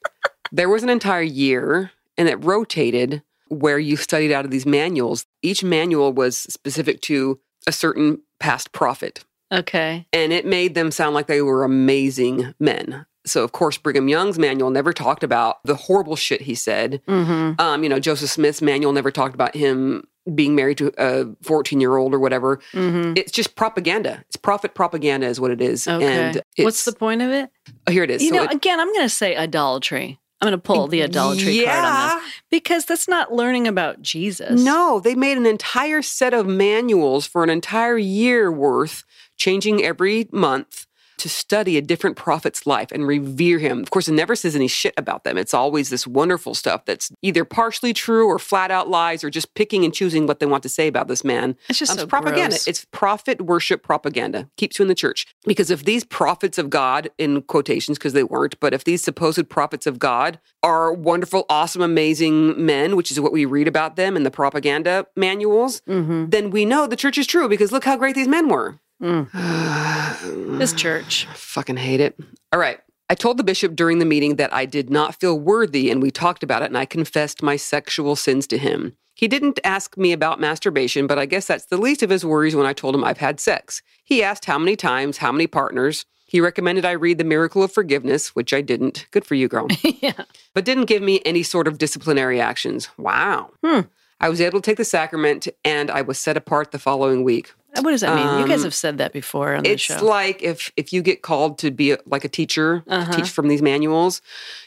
there 0.52 0.68
was 0.68 0.82
an 0.82 0.90
entire 0.90 1.22
year, 1.22 1.90
and 2.18 2.28
it 2.28 2.44
rotated 2.44 3.22
where 3.50 3.78
you 3.78 3.96
studied 3.96 4.32
out 4.32 4.44
of 4.46 4.50
these 4.50 4.64
manuals. 4.66 5.26
Each 5.42 5.62
manual 5.62 6.12
was 6.12 6.36
specific 6.38 7.02
to 7.02 7.38
a 7.66 7.72
certain 7.72 8.22
past 8.38 8.72
prophet. 8.72 9.24
Okay. 9.52 10.06
and 10.12 10.32
it 10.32 10.46
made 10.46 10.76
them 10.76 10.92
sound 10.92 11.12
like 11.14 11.26
they 11.26 11.42
were 11.42 11.64
amazing 11.64 12.54
men. 12.60 13.04
So, 13.26 13.42
of 13.42 13.50
course, 13.50 13.76
Brigham 13.76 14.08
Young's 14.08 14.38
manual 14.38 14.70
never 14.70 14.92
talked 14.92 15.24
about 15.24 15.56
the 15.64 15.74
horrible 15.74 16.14
shit 16.14 16.40
he 16.42 16.54
said. 16.54 17.02
Mm-hmm. 17.08 17.60
Um, 17.60 17.82
you 17.82 17.88
know, 17.88 17.98
Joseph 17.98 18.30
Smith's 18.30 18.62
manual 18.62 18.92
never 18.92 19.10
talked 19.10 19.34
about 19.34 19.56
him 19.56 20.06
being 20.36 20.54
married 20.54 20.78
to 20.78 20.92
a 20.98 21.26
14 21.42 21.80
year 21.80 21.96
old 21.96 22.14
or 22.14 22.20
whatever. 22.20 22.58
Mm-hmm. 22.72 23.14
It's 23.16 23.32
just 23.32 23.56
propaganda. 23.56 24.22
It's 24.28 24.36
profit 24.36 24.74
propaganda, 24.76 25.26
is 25.26 25.40
what 25.40 25.50
it 25.50 25.60
is. 25.60 25.88
Okay. 25.88 26.06
And 26.06 26.42
What's 26.58 26.84
the 26.84 26.92
point 26.92 27.20
of 27.20 27.30
it? 27.32 27.50
oh, 27.88 27.90
here 27.90 28.04
it 28.04 28.10
is. 28.12 28.22
You 28.22 28.28
So 28.28 28.36
know, 28.36 28.44
it- 28.44 28.52
again, 28.52 28.78
I'm 28.78 28.92
going 28.92 29.04
to 29.04 29.08
say 29.08 29.34
idolatry. 29.36 30.19
I'm 30.40 30.48
going 30.48 30.58
to 30.58 30.62
pull 30.62 30.88
the 30.88 31.02
idolatry 31.02 31.64
card 31.64 31.84
on 31.84 32.22
this 32.22 32.32
because 32.50 32.86
that's 32.86 33.08
not 33.08 33.32
learning 33.32 33.68
about 33.68 34.00
Jesus. 34.00 34.62
No, 34.62 34.98
they 34.98 35.14
made 35.14 35.36
an 35.36 35.44
entire 35.44 36.00
set 36.00 36.32
of 36.32 36.46
manuals 36.46 37.26
for 37.26 37.44
an 37.44 37.50
entire 37.50 37.98
year 37.98 38.50
worth, 38.50 39.04
changing 39.36 39.84
every 39.84 40.28
month 40.32 40.86
to 41.20 41.28
study 41.28 41.76
a 41.78 41.82
different 41.82 42.16
prophet's 42.16 42.66
life 42.66 42.90
and 42.92 43.06
revere 43.06 43.58
him. 43.58 43.80
Of 43.80 43.90
course, 43.90 44.08
it 44.08 44.12
never 44.12 44.34
says 44.34 44.56
any 44.56 44.68
shit 44.68 44.94
about 44.96 45.24
them. 45.24 45.38
It's 45.38 45.54
always 45.54 45.88
this 45.88 46.06
wonderful 46.06 46.54
stuff 46.54 46.84
that's 46.84 47.10
either 47.22 47.44
partially 47.44 47.92
true 47.92 48.26
or 48.26 48.38
flat 48.38 48.70
out 48.70 48.88
lies 48.88 49.22
or 49.22 49.30
just 49.30 49.54
picking 49.54 49.84
and 49.84 49.94
choosing 49.94 50.26
what 50.26 50.40
they 50.40 50.46
want 50.46 50.62
to 50.64 50.68
say 50.68 50.88
about 50.88 51.08
this 51.08 51.22
man. 51.24 51.56
It's 51.68 51.78
just 51.78 51.92
Um, 51.92 51.98
so 51.98 52.06
propaganda. 52.06 52.50
gross. 52.56 52.66
It's 52.66 52.84
prophet 52.90 53.40
worship 53.40 53.82
propaganda. 53.82 54.48
Keeps 54.56 54.78
you 54.78 54.82
in 54.82 54.88
the 54.88 54.94
church. 54.94 55.26
Because 55.46 55.70
if 55.70 55.84
these 55.84 56.04
prophets 56.04 56.58
of 56.58 56.68
God, 56.70 57.10
in 57.18 57.42
quotations, 57.42 57.98
because 57.98 58.12
they 58.12 58.24
weren't, 58.24 58.58
but 58.60 58.74
if 58.74 58.84
these 58.84 59.02
supposed 59.02 59.48
prophets 59.48 59.86
of 59.86 59.98
God 59.98 60.40
are 60.62 60.92
wonderful, 60.92 61.46
awesome, 61.48 61.82
amazing 61.82 62.64
men, 62.64 62.96
which 62.96 63.10
is 63.10 63.20
what 63.20 63.32
we 63.32 63.44
read 63.44 63.68
about 63.68 63.96
them 63.96 64.16
in 64.16 64.22
the 64.24 64.30
propaganda 64.30 65.06
manuals, 65.16 65.82
Mm-hmm. 65.88 66.30
then 66.30 66.50
we 66.50 66.64
know 66.64 66.86
the 66.86 66.96
church 66.96 67.18
is 67.18 67.26
true 67.26 67.48
because 67.48 67.72
look 67.72 67.84
how 67.84 67.96
great 67.96 68.14
these 68.14 68.28
men 68.28 68.48
were. 68.48 68.78
This 69.00 70.72
church. 70.72 71.26
Fucking 71.34 71.78
hate 71.78 72.00
it. 72.00 72.18
All 72.52 72.60
right. 72.60 72.80
I 73.08 73.14
told 73.14 73.38
the 73.38 73.44
bishop 73.44 73.74
during 73.74 73.98
the 73.98 74.04
meeting 74.04 74.36
that 74.36 74.54
I 74.54 74.66
did 74.66 74.88
not 74.88 75.18
feel 75.18 75.38
worthy, 75.38 75.90
and 75.90 76.00
we 76.00 76.12
talked 76.12 76.44
about 76.44 76.62
it, 76.62 76.66
and 76.66 76.78
I 76.78 76.84
confessed 76.84 77.42
my 77.42 77.56
sexual 77.56 78.14
sins 78.14 78.46
to 78.48 78.58
him. 78.58 78.96
He 79.14 79.26
didn't 79.26 79.58
ask 79.64 79.96
me 79.98 80.12
about 80.12 80.40
masturbation, 80.40 81.06
but 81.06 81.18
I 81.18 81.26
guess 81.26 81.46
that's 81.46 81.66
the 81.66 81.76
least 81.76 82.02
of 82.02 82.10
his 82.10 82.24
worries 82.24 82.54
when 82.54 82.66
I 82.66 82.72
told 82.72 82.94
him 82.94 83.02
I've 83.02 83.18
had 83.18 83.40
sex. 83.40 83.82
He 84.04 84.22
asked 84.22 84.44
how 84.44 84.58
many 84.58 84.76
times, 84.76 85.18
how 85.18 85.32
many 85.32 85.46
partners. 85.46 86.06
He 86.26 86.40
recommended 86.40 86.84
I 86.84 86.92
read 86.92 87.18
The 87.18 87.24
Miracle 87.24 87.64
of 87.64 87.72
Forgiveness, 87.72 88.28
which 88.36 88.54
I 88.54 88.60
didn't. 88.60 89.06
Good 89.10 89.24
for 89.24 89.34
you, 89.34 89.48
girl. 89.48 89.66
yeah. 89.82 90.22
But 90.54 90.64
didn't 90.64 90.84
give 90.84 91.02
me 91.02 91.20
any 91.24 91.42
sort 91.42 91.66
of 91.66 91.78
disciplinary 91.78 92.40
actions. 92.40 92.88
Wow. 92.96 93.50
Hmm. 93.64 93.80
I 94.20 94.28
was 94.28 94.40
able 94.40 94.60
to 94.60 94.70
take 94.70 94.76
the 94.76 94.84
sacrament, 94.84 95.48
and 95.64 95.90
I 95.90 96.02
was 96.02 96.18
set 96.18 96.36
apart 96.36 96.70
the 96.70 96.78
following 96.78 97.24
week. 97.24 97.52
What 97.76 97.90
does 97.92 98.00
that 98.00 98.14
mean? 98.16 98.40
you 98.40 98.46
guys 98.48 98.60
Um, 98.60 98.64
have 98.64 98.74
said 98.74 98.98
that 98.98 99.12
before 99.12 99.54
on 99.54 99.62
the 99.62 99.76
show. 99.76 99.94
It's 99.94 100.02
like 100.02 100.42
if 100.42 100.72
if 100.76 100.92
you 100.92 101.02
get 101.02 101.22
called 101.22 101.58
to 101.58 101.70
be 101.70 101.92
a, 101.92 101.98
like 102.06 102.24
a 102.24 102.28
teacher, 102.28 102.82
Uh-huh. 102.88 103.12
teach 103.12 103.30
from 103.30 103.48
these 103.48 103.62
manuals, 103.62 104.20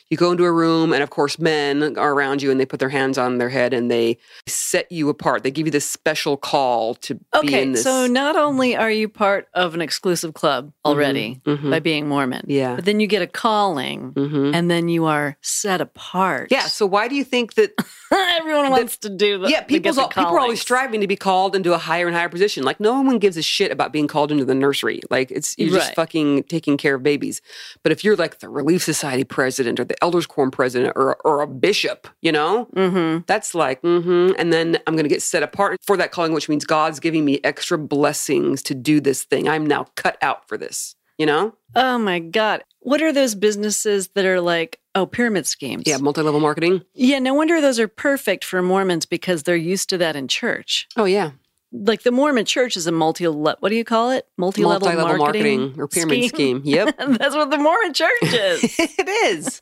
you 0.10 0.18
go 0.18 0.32
into 0.32 0.46
a 0.46 0.52
room, 0.52 0.94
and 0.94 1.02
of 1.04 1.10
course, 1.10 1.40
men 1.40 1.98
are 1.98 2.14
around 2.14 2.42
you, 2.42 2.52
and 2.52 2.60
they 2.60 2.66
put 2.66 2.80
their 2.80 2.90
hands 2.90 3.18
on 3.18 3.38
their 3.38 3.50
head 3.50 3.74
and 3.74 3.90
they 3.90 4.18
set 4.48 4.92
you 4.92 5.10
apart. 5.10 5.44
They 5.44 5.52
give 5.52 5.66
you 5.68 5.72
this 5.72 5.90
special 5.90 6.38
call 6.38 6.96
to 6.96 7.16
be 7.16 7.22
okay, 7.36 7.64
in 7.64 7.72
this. 7.74 7.84
so 7.84 8.08
not 8.08 8.36
only 8.36 8.76
are 8.76 8.92
you 8.92 9.10
part 9.10 9.48
of 9.54 9.74
an 9.74 9.82
exclusive 9.82 10.34
club 10.34 10.72
already 10.86 11.42
mhm. 11.46 11.70
by 11.70 11.80
being 11.80 12.08
Mormon, 12.08 12.46
Yeah. 12.48 12.76
but 12.76 12.86
then 12.86 13.00
you 13.00 13.08
get 13.08 13.22
a 13.22 13.28
calling 13.28 14.14
Mhm. 14.14 14.54
and 14.54 14.70
then 14.70 14.88
you 14.90 15.06
are 15.06 15.38
set 15.42 15.82
apart. 15.82 16.48
yeah. 16.52 16.68
So 16.68 16.86
why 16.86 17.08
do 17.08 17.16
you 17.16 17.24
think 17.24 17.54
that? 17.56 17.74
Everyone 18.14 18.70
wants 18.70 18.98
to 18.98 19.10
do 19.10 19.40
the 19.40 19.50
yeah, 19.50 19.62
people's, 19.62 19.96
the 19.96 20.08
people 20.08 20.26
are 20.26 20.40
always 20.40 20.62
striving 20.62 21.02
to 21.02 21.08
be 21.08 21.16
called 21.16 21.56
into 21.56 21.74
a 21.74 21.78
higher 21.78 22.08
and 22.08 22.16
higher 22.16 22.30
position. 22.30 22.64
Like 22.64 22.80
no 22.80 23.02
one 23.02 23.18
gives 23.18 23.38
a 23.38 23.42
shit 23.42 23.72
about 23.72 23.92
being 23.92 24.08
called 24.08 24.32
into 24.32 24.46
the 24.46 24.54
nursery. 24.54 25.02
Like 25.10 25.32
it's 25.32 25.56
you're 25.58 25.70
just 25.72 25.96
fucking 25.96 26.44
taking 26.44 26.78
care 26.78 26.96
of 26.96 27.04
babies. 27.04 27.42
But 27.82 27.92
if 27.92 28.04
you're 28.04 28.16
like 28.16 28.40
the 28.40 28.50
Relief 28.50 28.84
Society 28.84 29.24
president 29.24 29.80
or 29.80 29.84
the 29.86 29.93
Elders 30.02 30.26
Quorum 30.26 30.52
president 30.52 30.94
or 30.96 31.18
or 31.26 31.42
a 31.42 31.48
bishop, 31.48 32.08
you 32.22 32.32
know, 32.32 32.68
Mm-hmm. 32.76 33.24
That's 33.28 33.56
like, 33.56 33.82
mm-hmm. 33.82 34.34
And 34.38 34.52
then 34.52 34.78
I'm 34.88 34.96
going 34.96 35.06
to 35.06 35.10
get 35.10 35.22
set 35.22 35.44
apart 35.44 35.80
for 35.84 35.98
that 35.98 36.12
calling, 36.12 36.34
which 36.34 36.50
means 36.50 36.66
God's 36.66 37.00
giving 37.00 37.26
me 37.26 37.40
extra 37.44 37.78
blessings 37.78 38.62
to 38.64 38.76
do 38.76 39.00
this 39.00 39.24
thing. 39.24 39.48
I'm 39.48 39.66
now 39.66 39.88
cut 39.96 40.18
out 40.22 40.48
for 40.48 40.58
this, 40.58 40.96
you 41.18 41.26
know? 41.26 41.56
Oh 41.76 41.98
my 41.98 42.20
God. 42.20 42.64
What 42.80 43.02
are 43.02 43.14
those 43.14 43.36
businesses 43.36 44.10
that 44.16 44.26
are 44.26 44.42
like, 44.42 44.80
oh, 44.96 45.06
pyramid 45.06 45.46
schemes? 45.48 45.84
Yeah, 45.86 45.98
multi 45.98 46.22
level 46.22 46.40
marketing. 46.40 46.84
Yeah, 46.94 47.20
no 47.20 47.34
wonder 47.34 47.62
those 47.62 47.80
are 47.80 47.88
perfect 47.88 48.44
for 48.44 48.62
Mormons 48.62 49.06
because 49.06 49.44
they're 49.44 49.56
used 49.56 49.90
to 49.90 49.98
that 50.00 50.16
in 50.16 50.28
church. 50.28 50.88
Oh, 50.98 51.06
yeah. 51.06 51.32
Like 51.72 52.04
the 52.04 52.12
Mormon 52.12 52.46
church 52.46 52.78
is 52.78 52.86
a 52.86 52.92
multi 52.92 53.26
what 53.26 53.68
do 53.68 53.76
you 53.76 53.84
call 53.84 54.12
it? 54.12 54.28
Multi 54.38 54.64
level 54.64 54.88
marketing, 54.88 55.18
marketing 55.18 55.76
or 55.78 55.88
pyramid 55.88 56.30
scheme. 56.30 56.62
Yep. 56.64 56.98
That's 57.18 57.34
what 57.34 57.50
the 57.50 57.58
Mormon 57.58 57.94
church 57.94 58.22
is. 58.22 58.64
it 58.80 59.10
is. 59.10 59.60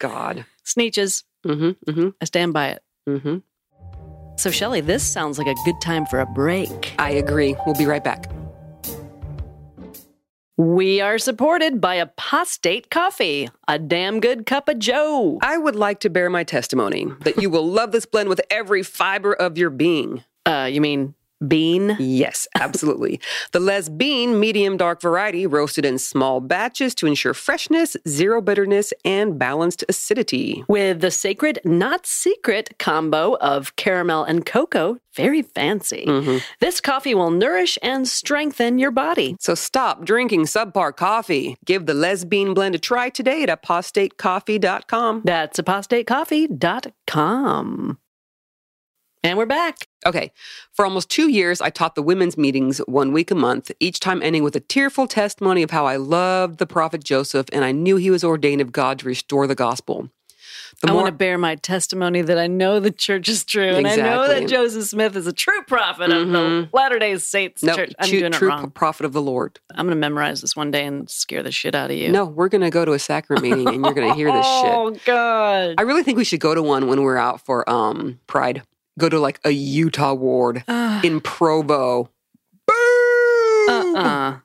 God. 0.00 0.44
Sneetches. 0.66 1.22
Mm-hmm. 1.46 1.90
Mm-hmm. 1.90 2.08
I 2.20 2.24
stand 2.24 2.52
by 2.52 2.70
it. 2.70 2.82
Mm-hmm. 3.08 3.38
So, 4.36 4.50
Shelley, 4.50 4.80
this 4.80 5.04
sounds 5.04 5.38
like 5.38 5.46
a 5.46 5.54
good 5.64 5.80
time 5.80 6.06
for 6.06 6.18
a 6.18 6.26
break. 6.26 6.94
I 6.98 7.10
agree. 7.10 7.54
We'll 7.66 7.76
be 7.76 7.86
right 7.86 8.02
back. 8.02 8.30
We 10.56 11.00
are 11.00 11.16
supported 11.16 11.80
by 11.80 11.94
Apostate 11.94 12.90
Coffee, 12.90 13.48
a 13.66 13.78
damn 13.78 14.20
good 14.20 14.44
cup 14.44 14.68
of 14.68 14.78
Joe. 14.78 15.38
I 15.40 15.56
would 15.56 15.76
like 15.76 16.00
to 16.00 16.10
bear 16.10 16.28
my 16.28 16.44
testimony 16.44 17.06
that 17.20 17.40
you 17.40 17.48
will 17.48 17.66
love 17.66 17.92
this 17.92 18.04
blend 18.04 18.28
with 18.28 18.42
every 18.50 18.82
fiber 18.82 19.32
of 19.32 19.56
your 19.56 19.70
being. 19.70 20.22
Uh, 20.44 20.68
you 20.70 20.82
mean 20.82 21.14
bean? 21.46 21.96
Yes, 21.98 22.46
absolutely. 22.54 23.20
the 23.52 23.60
Les 23.60 23.88
Bean 23.88 24.38
medium 24.38 24.76
dark 24.76 25.00
variety, 25.00 25.46
roasted 25.46 25.84
in 25.84 25.98
small 25.98 26.40
batches 26.40 26.94
to 26.96 27.06
ensure 27.06 27.34
freshness, 27.34 27.96
zero 28.06 28.40
bitterness, 28.40 28.92
and 29.04 29.38
balanced 29.38 29.84
acidity. 29.88 30.64
With 30.68 31.00
the 31.00 31.10
sacred, 31.10 31.58
not 31.64 32.06
secret 32.06 32.78
combo 32.78 33.36
of 33.36 33.74
caramel 33.76 34.24
and 34.24 34.44
cocoa. 34.46 34.98
Very 35.14 35.42
fancy. 35.42 36.04
Mm-hmm. 36.06 36.38
This 36.60 36.80
coffee 36.80 37.16
will 37.16 37.30
nourish 37.30 37.76
and 37.82 38.06
strengthen 38.06 38.78
your 38.78 38.92
body. 38.92 39.36
So 39.40 39.56
stop 39.56 40.04
drinking 40.04 40.44
subpar 40.44 40.96
coffee. 40.96 41.56
Give 41.64 41.86
the 41.86 41.94
Les 41.94 42.24
Bean 42.24 42.54
blend 42.54 42.76
a 42.76 42.78
try 42.78 43.08
today 43.08 43.42
at 43.42 43.62
apostatecoffee.com. 43.62 45.22
That's 45.24 45.58
apostatecoffee.com. 45.58 47.98
And 49.22 49.36
we're 49.36 49.44
back. 49.46 49.86
Okay, 50.06 50.32
for 50.72 50.86
almost 50.86 51.10
two 51.10 51.28
years, 51.28 51.60
I 51.60 51.68
taught 51.68 51.94
the 51.94 52.02
women's 52.02 52.38
meetings 52.38 52.78
one 52.86 53.12
week 53.12 53.30
a 53.30 53.34
month, 53.34 53.70
each 53.78 54.00
time 54.00 54.22
ending 54.22 54.42
with 54.42 54.56
a 54.56 54.60
tearful 54.60 55.06
testimony 55.06 55.62
of 55.62 55.70
how 55.72 55.84
I 55.84 55.96
loved 55.96 56.58
the 56.58 56.66
prophet 56.66 57.04
Joseph 57.04 57.46
and 57.52 57.62
I 57.62 57.72
knew 57.72 57.96
he 57.96 58.10
was 58.10 58.24
ordained 58.24 58.62
of 58.62 58.72
God 58.72 58.98
to 59.00 59.06
restore 59.06 59.46
the 59.46 59.54
gospel. 59.54 60.08
The 60.80 60.88
I 60.88 60.92
more- 60.92 61.02
want 61.02 61.12
to 61.12 61.18
bear 61.18 61.36
my 61.36 61.56
testimony 61.56 62.22
that 62.22 62.38
I 62.38 62.46
know 62.46 62.80
the 62.80 62.90
church 62.90 63.28
is 63.28 63.44
true, 63.44 63.74
and 63.74 63.86
I 63.86 63.96
know 63.96 64.26
that 64.26 64.48
Joseph 64.48 64.84
Smith 64.84 65.14
is 65.14 65.26
a 65.26 65.34
true 65.34 65.62
prophet 65.66 66.10
of 66.10 66.30
the 66.30 66.68
Latter 66.72 66.98
Day 66.98 67.18
Saints 67.18 67.62
no, 67.62 67.76
church. 67.76 67.92
I'm 67.98 68.08
true, 68.08 68.20
doing 68.20 68.32
it 68.32 68.36
true 68.36 68.48
wrong. 68.48 68.70
prophet 68.70 69.04
of 69.04 69.12
the 69.12 69.20
Lord. 69.20 69.60
I'm 69.70 69.84
going 69.84 69.94
to 69.94 70.00
memorize 70.00 70.40
this 70.40 70.56
one 70.56 70.70
day 70.70 70.86
and 70.86 71.10
scare 71.10 71.42
the 71.42 71.52
shit 71.52 71.74
out 71.74 71.90
of 71.90 71.96
you. 71.98 72.10
No, 72.10 72.24
we're 72.24 72.48
going 72.48 72.62
to 72.62 72.70
go 72.70 72.86
to 72.86 72.92
a 72.92 72.98
sacrament 72.98 73.42
meeting 73.42 73.68
and 73.68 73.84
you're 73.84 73.94
going 73.94 74.08
to 74.08 74.16
hear 74.16 74.32
this 74.32 74.46
shit. 74.62 74.72
Oh 74.72 74.98
God! 75.04 75.74
I 75.76 75.82
really 75.82 76.02
think 76.02 76.16
we 76.16 76.24
should 76.24 76.40
go 76.40 76.54
to 76.54 76.62
one 76.62 76.86
when 76.88 77.02
we're 77.02 77.18
out 77.18 77.44
for 77.44 77.68
um 77.68 78.18
Pride. 78.26 78.62
Go 79.00 79.08
to 79.08 79.18
like 79.18 79.40
a 79.44 79.50
Utah 79.50 80.12
ward 80.12 80.62
in 80.68 81.20
Provo. 81.22 82.10
Boo! 82.66 83.66
Uh-uh. 83.68 84.38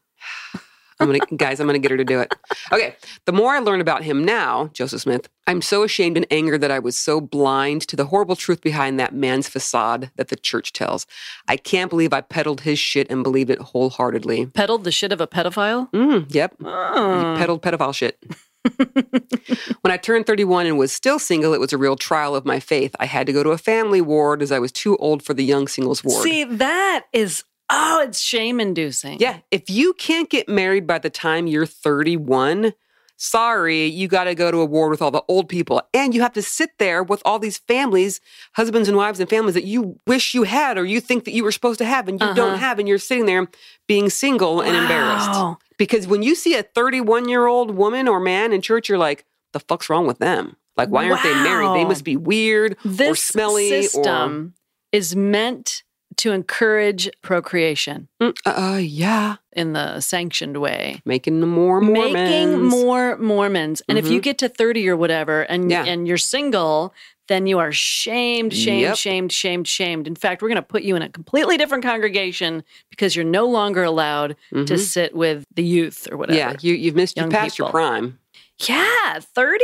I'm 0.98 1.08
gonna 1.08 1.20
guys, 1.36 1.60
I'm 1.60 1.68
gonna 1.68 1.80
get 1.80 1.92
her 1.92 1.98
to 1.98 2.06
do 2.06 2.22
it. 2.22 2.34
Okay. 2.72 2.96
The 3.26 3.34
more 3.34 3.54
I 3.54 3.60
learn 3.60 3.82
about 3.82 4.04
him 4.04 4.24
now, 4.24 4.70
Joseph 4.74 5.02
Smith, 5.02 5.28
I'm 5.46 5.62
so 5.62 5.84
ashamed 5.84 6.16
and 6.16 6.26
angered 6.32 6.62
that 6.62 6.72
I 6.72 6.80
was 6.80 6.98
so 6.98 7.20
blind 7.20 7.82
to 7.90 7.98
the 7.98 8.06
horrible 8.06 8.38
truth 8.38 8.62
behind 8.62 8.98
that 8.98 9.14
man's 9.14 9.50
facade 9.50 10.10
that 10.16 10.30
the 10.30 10.38
church 10.38 10.72
tells. 10.72 11.06
I 11.50 11.58
can't 11.58 11.90
believe 11.90 12.14
I 12.14 12.22
peddled 12.22 12.62
his 12.62 12.80
shit 12.80 13.12
and 13.12 13.24
believed 13.24 13.50
it 13.50 13.60
wholeheartedly. 13.60 14.46
Peddled 14.48 14.86
the 14.86 14.92
shit 14.92 15.12
of 15.12 15.20
a 15.20 15.28
pedophile. 15.28 15.92
Mm, 15.92 16.34
yep. 16.34 16.56
You 16.62 16.66
peddled 17.38 17.62
pedophile 17.62 17.94
shit. 17.94 18.18
when 19.82 19.92
I 19.92 19.98
turned 19.98 20.26
31 20.26 20.66
and 20.66 20.78
was 20.78 20.92
still 20.92 21.20
single, 21.20 21.54
it 21.54 21.60
was 21.60 21.74
a 21.74 21.78
real 21.78 21.96
trial 21.96 22.36
of 22.36 22.46
my 22.46 22.60
faith. 22.60 22.96
I 23.00 23.06
had 23.06 23.28
to 23.28 23.34
go 23.34 23.44
to 23.44 23.52
a 23.52 23.58
family 23.58 24.02
ward 24.02 24.42
as 24.42 24.52
I 24.52 24.60
was 24.60 24.72
too 24.72 24.98
old 24.98 25.24
for 25.24 25.34
the 25.34 25.44
young 25.44 25.68
singles 25.68 26.04
ward. 26.04 26.24
See, 26.24 26.44
that 26.44 27.06
is 27.14 27.44
oh, 27.70 28.02
it's 28.02 28.22
shame 28.22 28.60
inducing. 28.60 29.20
yeah, 29.20 29.40
if 29.52 29.70
you 29.70 29.94
can't 29.94 30.30
get 30.30 30.48
married 30.48 30.88
by 30.88 31.00
the 31.00 31.10
time 31.10 31.48
you're 31.48 31.66
31, 31.66 32.74
sorry, 33.18 33.86
you 33.86 34.08
got 34.08 34.26
to 34.26 34.36
go 34.36 34.52
to 34.52 34.58
a 34.58 34.66
ward 34.66 34.92
with 34.92 35.02
all 35.02 35.12
the 35.12 35.24
old 35.28 35.50
people. 35.50 35.82
And 35.94 36.14
you 36.14 36.22
have 36.22 36.34
to 36.34 36.42
sit 36.42 36.72
there 36.80 37.04
with 37.04 37.22
all 37.26 37.40
these 37.40 37.58
families, 37.58 38.22
husbands 38.54 38.88
and 38.88 38.98
wives 38.98 39.20
and 39.20 39.30
families 39.30 39.56
that 39.56 39.66
you 39.66 40.00
wish 40.06 40.34
you 40.34 40.44
had 40.44 40.78
or 40.78 40.86
you 40.86 41.00
think 41.00 41.26
that 41.26 41.34
you 41.34 41.44
were 41.44 41.52
supposed 41.52 41.80
to 41.80 41.86
have 41.86 42.08
and 42.08 42.20
you 42.20 42.34
don't 42.34 42.52
uh-huh. 42.52 42.58
have. 42.58 42.80
And 42.80 42.88
you're 42.88 42.98
sitting 42.98 43.26
there 43.26 43.48
being 43.88 44.10
single 44.10 44.62
and 44.62 44.76
embarrassed. 44.76 45.58
Wow. 45.76 45.78
Because 45.78 46.08
when 46.08 46.24
you 46.24 46.36
see 46.36 46.56
a 46.56 46.64
31 46.64 47.30
year 47.30 47.48
old 47.48 47.72
woman 47.76 48.08
or 48.08 48.20
man 48.20 48.54
in 48.54 48.62
church, 48.62 48.90
you're 48.90 48.98
like, 48.98 49.26
the 49.54 49.60
fuck's 49.60 49.90
wrong 49.90 50.08
with 50.08 50.20
them? 50.20 50.58
Like, 50.78 50.90
why 50.90 51.10
aren't 51.10 51.24
they 51.24 51.34
married? 51.34 51.80
They 51.80 51.86
must 51.86 52.04
be 52.04 52.18
weird 52.18 52.78
This 52.84 53.10
or 53.10 53.16
smelly 53.16 53.70
system 53.70 54.56
is 54.92 55.16
meant 55.16 55.84
to 56.18 56.32
encourage 56.32 57.10
procreation. 57.22 58.08
Mm, 58.22 58.36
uh, 58.46 58.78
yeah. 58.78 59.36
in 59.54 59.72
the 59.72 60.02
sanctioned 60.02 60.58
way. 60.58 61.02
Making 61.06 61.40
more 61.40 61.80
Mormons. 61.80 62.14
Making 62.14 62.62
more 62.62 63.18
Mormons. 63.18 63.82
And 63.88 63.98
if 63.98 64.08
you 64.10 64.20
get 64.20 64.38
to 64.40 64.50
30 64.50 64.90
or 64.90 64.98
whatever 64.98 65.44
and 65.44 65.72
Yeah. 65.72 65.86
and 65.86 66.06
you're 66.08 66.18
single, 66.18 66.94
then 67.30 67.48
you 67.48 67.58
are 67.58 67.72
shamed, 67.72 68.54
shamed, 68.54 68.82
Yep. 68.82 68.98
shamed, 68.98 69.32
shamed, 69.32 69.68
shamed. 69.68 70.08
In 70.08 70.16
fact, 70.16 70.42
we're 70.42 70.50
going 70.50 70.58
to 70.58 70.62
put 70.62 70.84
you 70.84 70.96
in 70.98 71.02
a 71.02 71.10
completely 71.10 71.56
different 71.58 71.84
congregation 71.86 72.64
because 72.90 73.16
you're 73.16 73.24
no 73.26 73.46
longer 73.48 73.84
allowed 73.84 74.36
to 74.54 74.78
sit 74.78 75.16
with 75.16 75.46
the 75.56 75.64
youth 75.64 76.08
or 76.12 76.18
whatever. 76.18 76.38
Mm-hmm. 76.38 76.66
Yeah, 76.66 76.70
you, 76.72 76.76
you've 76.76 76.96
missed, 76.96 77.16
you 77.18 77.28
passed 77.30 77.58
your 77.58 77.70
prime. 77.70 78.20
Yeah, 78.68 79.20
30? 79.22 79.64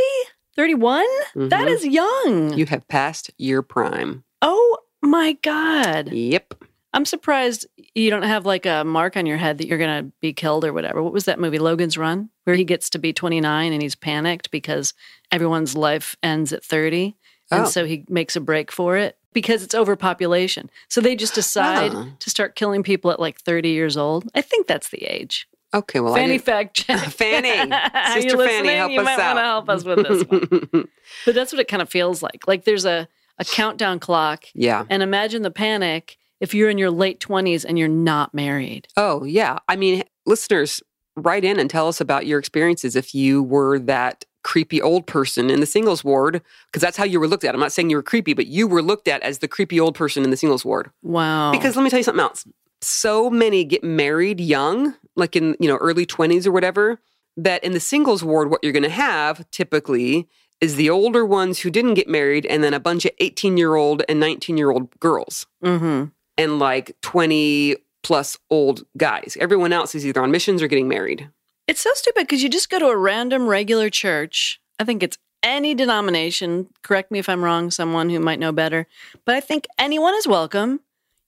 31? 0.55 1.05
That 1.35 1.67
Mhm. 1.67 1.71
is 1.71 1.85
young. 1.85 2.53
You 2.57 2.65
have 2.67 2.87
passed 2.87 3.29
your 3.37 3.61
prime. 3.61 4.23
oh 4.41 4.77
my 5.01 5.33
God. 5.41 6.11
Yep. 6.11 6.55
I'm 6.93 7.05
surprised 7.05 7.65
you 7.95 8.09
don't 8.09 8.23
have 8.23 8.45
like 8.45 8.65
a 8.65 8.83
mark 8.83 9.15
on 9.15 9.25
your 9.25 9.37
head 9.37 9.57
that 9.59 9.67
you're 9.67 9.77
going 9.77 10.05
to 10.05 10.11
be 10.19 10.33
killed 10.33 10.65
or 10.65 10.73
whatever. 10.73 11.01
What 11.01 11.13
was 11.13 11.23
that 11.25 11.39
movie, 11.39 11.57
Logan's 11.59 11.97
Run, 11.97 12.29
where 12.43 12.55
he 12.55 12.65
gets 12.65 12.89
to 12.91 12.99
be 12.99 13.13
29 13.13 13.71
and 13.71 13.81
he's 13.81 13.95
panicked 13.95 14.51
because 14.51 14.93
everyone's 15.31 15.75
life 15.75 16.15
ends 16.21 16.51
at 16.51 16.63
30. 16.65 17.15
And 17.49 17.61
Oh. 17.65 17.65
so 17.69 17.85
he 17.85 18.03
makes 18.09 18.35
a 18.35 18.41
break 18.41 18.71
for 18.73 18.97
it 18.97 19.17
because 19.33 19.63
it's 19.63 19.73
overpopulation. 19.75 20.69
So 20.89 20.99
they 20.99 21.15
just 21.15 21.33
decide 21.33 21.93
Oh. 21.93 22.07
to 22.19 22.29
start 22.29 22.55
killing 22.55 22.83
people 22.83 23.09
at 23.11 23.19
like 23.21 23.39
30 23.39 23.69
years 23.69 23.95
old. 23.95 24.29
I 24.35 24.41
think 24.41 24.67
that's 24.67 24.89
the 24.89 25.03
age. 25.05 25.47
Okay. 25.73 26.01
Well, 26.01 26.13
Fanny 26.15 26.37
fact 26.39 26.73
check. 26.75 26.99
Fanny, 27.11 27.49
Sister 28.21 28.37
Fanny, 28.37 28.75
help 28.75 28.91
you 28.91 28.99
us 28.99 29.05
might 29.05 29.17
want 29.17 29.37
to 29.37 29.41
out. 29.41 29.65
help 29.65 29.69
us 29.69 29.83
with 29.85 30.05
this 30.05 30.23
one. 30.27 30.89
but 31.25 31.35
that's 31.35 31.53
what 31.53 31.61
it 31.61 31.69
kind 31.69 31.81
of 31.81 31.89
feels 31.89 32.21
like. 32.21 32.45
Like 32.47 32.65
there's 32.65 32.83
a, 32.85 33.07
a 33.41 33.45
countdown 33.45 33.99
clock. 33.99 34.45
yeah. 34.53 34.85
And 34.89 35.03
imagine 35.03 35.41
the 35.41 35.51
panic 35.51 36.17
if 36.39 36.53
you're 36.53 36.69
in 36.69 36.77
your 36.77 36.91
late 36.91 37.19
20s 37.19 37.65
and 37.67 37.77
you're 37.77 37.87
not 37.87 38.33
married. 38.33 38.87
Oh, 38.95 39.23
yeah. 39.23 39.57
I 39.67 39.75
mean, 39.75 40.03
listeners, 40.25 40.81
write 41.15 41.43
in 41.43 41.59
and 41.59 41.69
tell 41.69 41.87
us 41.87 41.99
about 41.99 42.25
your 42.25 42.39
experiences 42.39 42.95
if 42.95 43.13
you 43.13 43.43
were 43.43 43.79
that 43.79 44.25
creepy 44.43 44.81
old 44.81 45.05
person 45.05 45.49
in 45.49 45.59
the 45.59 45.65
singles 45.65 46.03
ward, 46.03 46.41
because 46.67 46.81
that's 46.81 46.97
how 46.97 47.03
you 47.03 47.19
were 47.19 47.27
looked 47.27 47.43
at. 47.43 47.53
I'm 47.53 47.59
not 47.59 47.71
saying 47.71 47.89
you 47.89 47.95
were 47.95 48.03
creepy, 48.03 48.33
but 48.33 48.47
you 48.47 48.67
were 48.67 48.81
looked 48.81 49.07
at 49.07 49.21
as 49.21 49.39
the 49.39 49.47
creepy 49.47 49.79
old 49.79 49.95
person 49.95 50.23
in 50.23 50.31
the 50.31 50.37
singles 50.37 50.63
ward. 50.63 50.91
Wow. 51.03 51.51
Because 51.51 51.75
let 51.75 51.83
me 51.83 51.89
tell 51.89 51.99
you 51.99 52.03
something 52.03 52.23
else. 52.23 52.45
So 52.81 53.29
many 53.29 53.63
get 53.63 53.83
married 53.83 54.39
young, 54.39 54.95
like 55.15 55.35
in, 55.35 55.55
you 55.59 55.67
know, 55.67 55.77
early 55.77 56.05
20s 56.05 56.47
or 56.47 56.51
whatever, 56.51 56.99
that 57.37 57.63
in 57.63 57.73
the 57.73 57.79
singles 57.79 58.23
ward, 58.23 58.49
what 58.49 58.63
you're 58.63 58.73
going 58.73 58.83
to 58.83 58.89
have 58.89 59.49
typically 59.51 60.27
is 60.61 60.75
the 60.75 60.89
older 60.89 61.25
ones 61.25 61.59
who 61.59 61.69
didn't 61.69 61.95
get 61.95 62.07
married 62.07 62.45
and 62.45 62.63
then 62.63 62.73
a 62.73 62.79
bunch 62.79 63.03
of 63.05 63.11
18 63.19 63.57
year 63.57 63.75
old 63.75 64.03
and 64.07 64.19
19 64.19 64.57
year 64.57 64.71
old 64.71 64.89
girls 64.99 65.45
hmm 65.63 66.05
and 66.37 66.59
like 66.59 66.95
20 67.01 67.75
plus 68.03 68.37
old 68.49 68.83
guys. 68.97 69.37
Everyone 69.39 69.73
else 69.73 69.93
is 69.93 70.05
either 70.05 70.21
on 70.21 70.31
missions 70.31 70.61
or 70.61 70.67
getting 70.67 70.87
married. 70.87 71.29
It's 71.67 71.81
so 71.81 71.91
stupid 71.93 72.21
because 72.21 72.41
you 72.41 72.49
just 72.49 72.69
go 72.69 72.79
to 72.79 72.87
a 72.87 72.97
random 72.97 73.47
regular 73.47 73.89
church. 73.89 74.59
I 74.79 74.83
think 74.83 75.03
it's 75.03 75.17
any 75.43 75.75
denomination. 75.75 76.67
Correct 76.81 77.11
me 77.11 77.19
if 77.19 77.29
I'm 77.29 77.43
wrong, 77.43 77.71
someone 77.71 78.09
who 78.09 78.19
might 78.19 78.39
know 78.39 78.51
better. 78.51 78.87
But 79.25 79.35
I 79.35 79.39
think 79.39 79.67
anyone 79.77 80.15
is 80.15 80.27
welcome. 80.27 80.79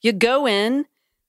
You 0.01 0.13
go 0.13 0.47
in, 0.47 0.85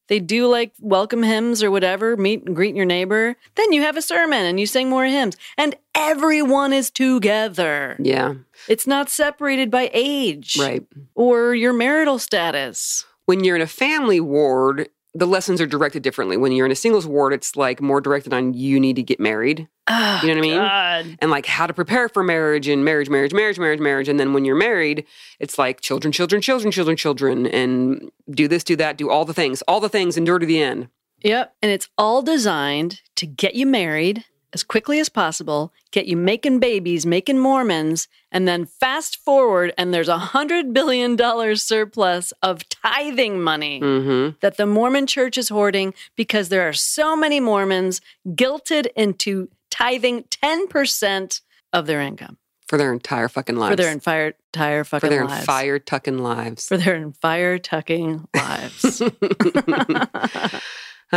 they 0.08 0.20
do 0.20 0.46
like 0.46 0.72
welcome 0.80 1.22
hymns 1.22 1.62
or 1.62 1.70
whatever, 1.70 2.16
meet 2.16 2.44
and 2.46 2.54
greet 2.54 2.74
your 2.74 2.84
neighbor. 2.84 3.36
Then 3.54 3.72
you 3.72 3.82
have 3.82 3.96
a 3.96 4.02
sermon 4.02 4.44
and 4.44 4.60
you 4.60 4.66
sing 4.66 4.88
more 4.90 5.04
hymns. 5.06 5.36
And 5.56 5.74
everyone 5.94 6.72
is 6.72 6.90
together. 6.90 7.96
Yeah, 7.98 8.34
It's 8.68 8.86
not 8.86 9.08
separated 9.10 9.70
by 9.70 9.90
age 9.92 10.56
right. 10.58 10.84
or 11.14 11.54
your 11.54 11.72
marital 11.72 12.18
status. 12.18 13.04
When 13.26 13.42
you're 13.42 13.56
in 13.56 13.62
a 13.62 13.66
family 13.66 14.20
ward, 14.20 14.88
the 15.14 15.27
lessons 15.27 15.61
are 15.61 15.66
directed 15.66 16.03
differently. 16.03 16.37
When 16.37 16.50
you're 16.53 16.66
in 16.66 16.72
a 16.72 16.77
singles 16.77 17.07
ward, 17.07 17.33
it's 17.33 17.55
like 17.57 17.81
more 17.81 18.00
directed 18.00 18.33
on 18.35 18.53
you 18.55 18.81
need 18.81 18.96
to 18.96 19.03
get 19.03 19.20
married 19.20 19.68
Oh, 19.87 20.20
You 20.22 20.29
know 20.29 20.35
what 20.35 20.38
I 20.38 20.48
mean? 20.48 20.57
God. 20.57 21.18
and 21.20 21.31
like 21.31 21.44
how 21.46 21.66
to 21.66 21.74
prepare 21.74 22.09
for 22.09 22.24
marriage 22.24 22.68
and 22.68 22.85
marriage, 22.85 23.11
marriage, 23.11 23.35
marriage, 23.35 23.59
marriage, 23.59 23.81
marriage. 23.81 24.09
And 24.09 24.18
then 24.18 24.33
when 24.33 24.44
you're 24.46 24.57
married, 24.57 25.05
it's 25.38 25.59
like 25.59 25.83
children, 25.83 26.11
children, 26.11 26.40
children, 26.40 26.72
children, 26.72 26.96
children, 26.96 27.46
and 27.46 28.11
do 28.31 28.48
this, 28.48 28.64
do 28.64 28.77
that, 28.77 28.96
do 28.96 29.11
all 29.11 29.24
the 29.27 29.35
things, 29.35 29.61
all 29.68 29.81
the 29.81 29.90
things, 29.90 30.16
endure 30.16 30.38
to 30.38 30.46
the 30.46 30.61
end. 30.62 30.88
Yep. 31.20 31.55
And 31.62 31.70
it's 31.70 31.88
all 31.98 32.22
designed 32.22 33.03
to 33.16 33.27
get 33.27 33.55
you 33.55 33.66
married 33.66 34.24
as 34.54 34.62
quickly 34.62 35.00
as 35.00 35.08
possible, 35.08 35.72
get 35.90 36.06
you 36.06 36.16
making 36.16 36.60
babies, 36.60 37.04
making 37.04 37.38
Mormons, 37.38 38.06
and 38.30 38.46
then 38.48 38.64
fast 38.66 39.16
forward 39.16 39.72
and 39.76 39.92
there's 39.92 40.08
a 40.08 40.18
hundred 40.18 40.72
billion 40.72 41.16
dollar 41.16 41.56
surplus 41.56 42.32
of 42.42 42.68
tithing 42.68 43.42
money 43.42 43.80
Mm-hmm. 43.80 44.36
that 44.40 44.56
the 44.56 44.66
Mormon 44.66 45.06
church 45.06 45.36
is 45.36 45.48
hoarding 45.48 45.92
because 46.16 46.48
there 46.48 46.66
are 46.68 46.72
so 46.72 47.16
many 47.16 47.40
Mormons 47.40 48.00
guilted 48.28 48.86
into 48.96 49.48
tithing 49.70 50.22
10% 50.42 51.40
of 51.72 51.86
their 51.86 52.00
income 52.00 52.38
For 52.68 52.78
their 52.78 52.92
entire 52.92 53.28
fucking 53.28 53.56
lives. 53.56 53.72
for 53.72 53.76
their 53.76 53.90
entire, 53.92 54.34
entire 54.52 54.84
fucking 54.84 55.08
for 55.08 55.10
their 55.14 55.24
lives. 55.26 55.44
fire 55.44 55.78
tucking 55.80 56.18
lives. 56.18 56.68
for 56.68 56.76
their 56.76 57.10
fire 57.20 57.58
tucking 57.58 58.26
lives. 58.34 59.02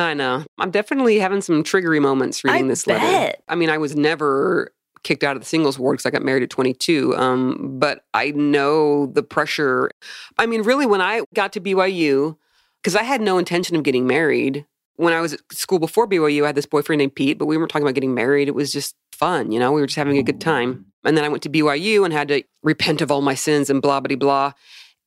I 0.03 0.13
know. 0.13 0.45
I'm 0.57 0.71
definitely 0.71 1.19
having 1.19 1.41
some 1.41 1.63
triggery 1.63 2.01
moments 2.01 2.43
reading 2.43 2.65
I 2.65 2.67
this 2.67 2.87
letter. 2.87 3.37
I 3.47 3.55
mean, 3.55 3.69
I 3.69 3.77
was 3.77 3.95
never 3.95 4.73
kicked 5.03 5.23
out 5.23 5.35
of 5.35 5.41
the 5.41 5.47
singles 5.47 5.79
ward 5.79 5.95
because 5.95 6.05
I 6.05 6.09
got 6.09 6.23
married 6.23 6.43
at 6.43 6.49
22. 6.49 7.15
Um, 7.15 7.77
but 7.79 8.03
I 8.13 8.31
know 8.31 9.07
the 9.07 9.23
pressure. 9.23 9.89
I 10.37 10.45
mean, 10.45 10.63
really, 10.63 10.85
when 10.85 11.01
I 11.01 11.21
got 11.33 11.53
to 11.53 11.61
BYU, 11.61 12.37
because 12.81 12.95
I 12.95 13.03
had 13.03 13.21
no 13.21 13.37
intention 13.37 13.75
of 13.75 13.83
getting 13.83 14.07
married. 14.07 14.65
When 14.95 15.13
I 15.13 15.21
was 15.21 15.33
at 15.33 15.41
school 15.51 15.77
before 15.77 16.07
BYU, 16.07 16.43
I 16.43 16.47
had 16.47 16.55
this 16.55 16.65
boyfriend 16.65 16.99
named 16.99 17.15
Pete, 17.15 17.37
but 17.37 17.45
we 17.45 17.55
weren't 17.57 17.69
talking 17.69 17.85
about 17.85 17.93
getting 17.93 18.15
married. 18.15 18.47
It 18.47 18.55
was 18.55 18.71
just 18.71 18.95
fun, 19.11 19.51
you 19.51 19.59
know, 19.59 19.71
we 19.71 19.81
were 19.81 19.87
just 19.87 19.97
having 19.97 20.17
a 20.17 20.23
good 20.23 20.39
time. 20.41 20.85
And 21.03 21.17
then 21.17 21.23
I 21.23 21.29
went 21.29 21.43
to 21.43 21.49
BYU 21.49 22.03
and 22.03 22.13
had 22.13 22.27
to 22.29 22.43
repent 22.63 23.01
of 23.01 23.11
all 23.11 23.21
my 23.21 23.35
sins 23.35 23.69
and 23.69 23.81
blah, 23.81 23.99
blah, 23.99 24.15
blah. 24.15 24.53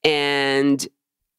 And 0.05 0.87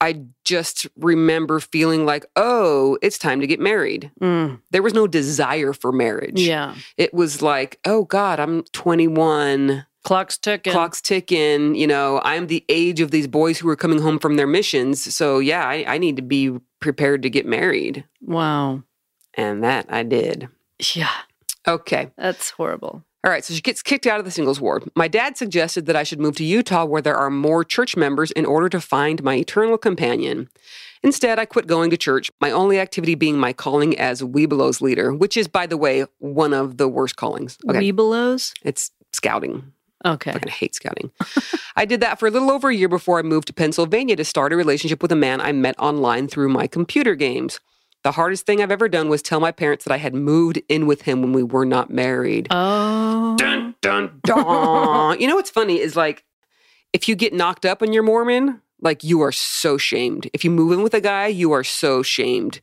I 0.01 0.23
just 0.43 0.87
remember 0.97 1.59
feeling 1.61 2.05
like, 2.05 2.25
oh, 2.35 2.97
it's 3.01 3.17
time 3.17 3.39
to 3.39 3.47
get 3.47 3.59
married. 3.59 4.11
Mm, 4.19 4.59
There 4.71 4.81
was 4.81 4.93
no 4.93 5.05
desire 5.07 5.71
for 5.73 5.91
marriage. 5.91 6.41
yeah. 6.41 6.75
It 6.97 7.13
was 7.13 7.41
like, 7.41 7.79
oh 7.85 8.03
God, 8.05 8.39
I'm 8.39 8.63
21, 8.73 9.85
Clock's 10.03 10.37
ticking. 10.39 10.73
clock's 10.73 11.01
ticking. 11.01 11.75
You 11.75 11.85
know, 11.85 12.19
I'm 12.25 12.47
the 12.47 12.65
age 12.67 12.99
of 13.01 13.11
these 13.11 13.27
boys 13.27 13.59
who 13.59 13.69
are 13.69 13.75
coming 13.75 13.99
home 14.01 14.17
from 14.17 14.35
their 14.35 14.47
missions. 14.47 15.13
So 15.15 15.37
yeah, 15.39 15.63
I, 15.67 15.85
I 15.87 15.97
need 15.99 16.15
to 16.15 16.21
be 16.23 16.57
prepared 16.79 17.21
to 17.21 17.29
get 17.29 17.45
married. 17.45 18.03
Wow. 18.21 18.81
And 19.35 19.63
that 19.63 19.85
I 19.89 20.01
did. 20.03 20.47
Yeah. 20.95 21.11
Okay. 21.67 22.09
That's 22.17 22.49
horrible. 22.49 23.03
All 23.23 23.29
right, 23.29 23.45
so 23.45 23.53
she 23.53 23.61
gets 23.61 23.83
kicked 23.83 24.07
out 24.07 24.17
of 24.17 24.25
the 24.25 24.31
singles 24.31 24.59
ward. 24.59 24.89
My 24.95 25.07
dad 25.07 25.37
suggested 25.37 25.85
that 25.85 25.95
I 25.95 26.01
should 26.01 26.19
move 26.19 26.35
to 26.37 26.43
Utah 26.43 26.85
where 26.85 27.03
there 27.03 27.15
are 27.15 27.29
more 27.29 27.63
church 27.63 27.95
members 27.95 28.31
in 28.31 28.45
order 28.45 28.67
to 28.69 28.81
find 28.81 29.21
my 29.23 29.35
eternal 29.35 29.77
companion. 29.77 30.49
Instead, 31.03 31.37
I 31.37 31.45
quit 31.45 31.67
going 31.67 31.91
to 31.91 31.97
church, 31.97 32.31
my 32.41 32.49
only 32.49 32.79
activity 32.79 33.13
being 33.13 33.37
my 33.37 33.53
calling 33.53 33.97
as 33.97 34.21
Webelos 34.21 34.81
leader, 34.81 35.13
which 35.13 35.37
is, 35.37 35.47
by 35.47 35.67
the 35.67 35.77
way, 35.77 36.05
one 36.17 36.53
of 36.53 36.77
the 36.77 36.87
worst 36.87 37.15
callings. 37.15 37.57
Okay, 37.69 37.91
Webelos? 37.91 38.53
it's 38.63 38.91
scouting. 39.11 39.71
Okay. 40.03 40.31
I 40.31 40.33
fucking 40.33 40.51
hate 40.51 40.73
scouting. 40.73 41.11
I 41.75 41.85
did 41.85 42.01
that 42.01 42.19
for 42.19 42.27
a 42.27 42.31
little 42.31 42.49
over 42.49 42.69
a 42.69 42.75
year 42.75 42.87
before 42.87 43.19
I 43.19 43.21
moved 43.21 43.47
to 43.47 43.53
Pennsylvania 43.53 44.15
to 44.15 44.25
start 44.25 44.51
a 44.51 44.55
relationship 44.55 45.01
with 45.01 45.11
a 45.11 45.15
man 45.15 45.41
I 45.41 45.51
met 45.51 45.75
online 45.77 46.27
through 46.27 46.49
my 46.49 46.65
computer 46.65 47.13
games. 47.13 47.59
The 48.03 48.13
hardest 48.13 48.45
thing 48.45 48.61
I've 48.61 48.71
ever 48.71 48.89
done 48.89 49.09
was 49.09 49.21
tell 49.21 49.39
my 49.39 49.51
parents 49.51 49.85
that 49.85 49.93
I 49.93 49.97
had 49.97 50.15
moved 50.15 50.61
in 50.67 50.87
with 50.87 51.03
him 51.03 51.21
when 51.21 51.33
we 51.33 51.43
were 51.43 51.65
not 51.65 51.91
married. 51.91 52.47
Oh. 52.49 53.35
Dun, 53.37 53.75
dun, 53.81 54.19
dun. 54.25 55.19
you 55.19 55.27
know 55.27 55.35
what's 55.35 55.51
funny 55.51 55.79
is 55.79 55.95
like 55.95 56.23
if 56.93 57.07
you 57.07 57.15
get 57.15 57.33
knocked 57.33 57.65
up 57.65 57.81
and 57.81 57.93
you're 57.93 58.03
Mormon, 58.03 58.61
like 58.81 59.03
you 59.03 59.21
are 59.21 59.31
so 59.31 59.77
shamed. 59.77 60.29
If 60.33 60.43
you 60.43 60.51
move 60.51 60.71
in 60.71 60.81
with 60.81 60.93
a 60.93 61.01
guy, 61.01 61.27
you 61.27 61.51
are 61.51 61.63
so 61.63 62.01
shamed. 62.01 62.59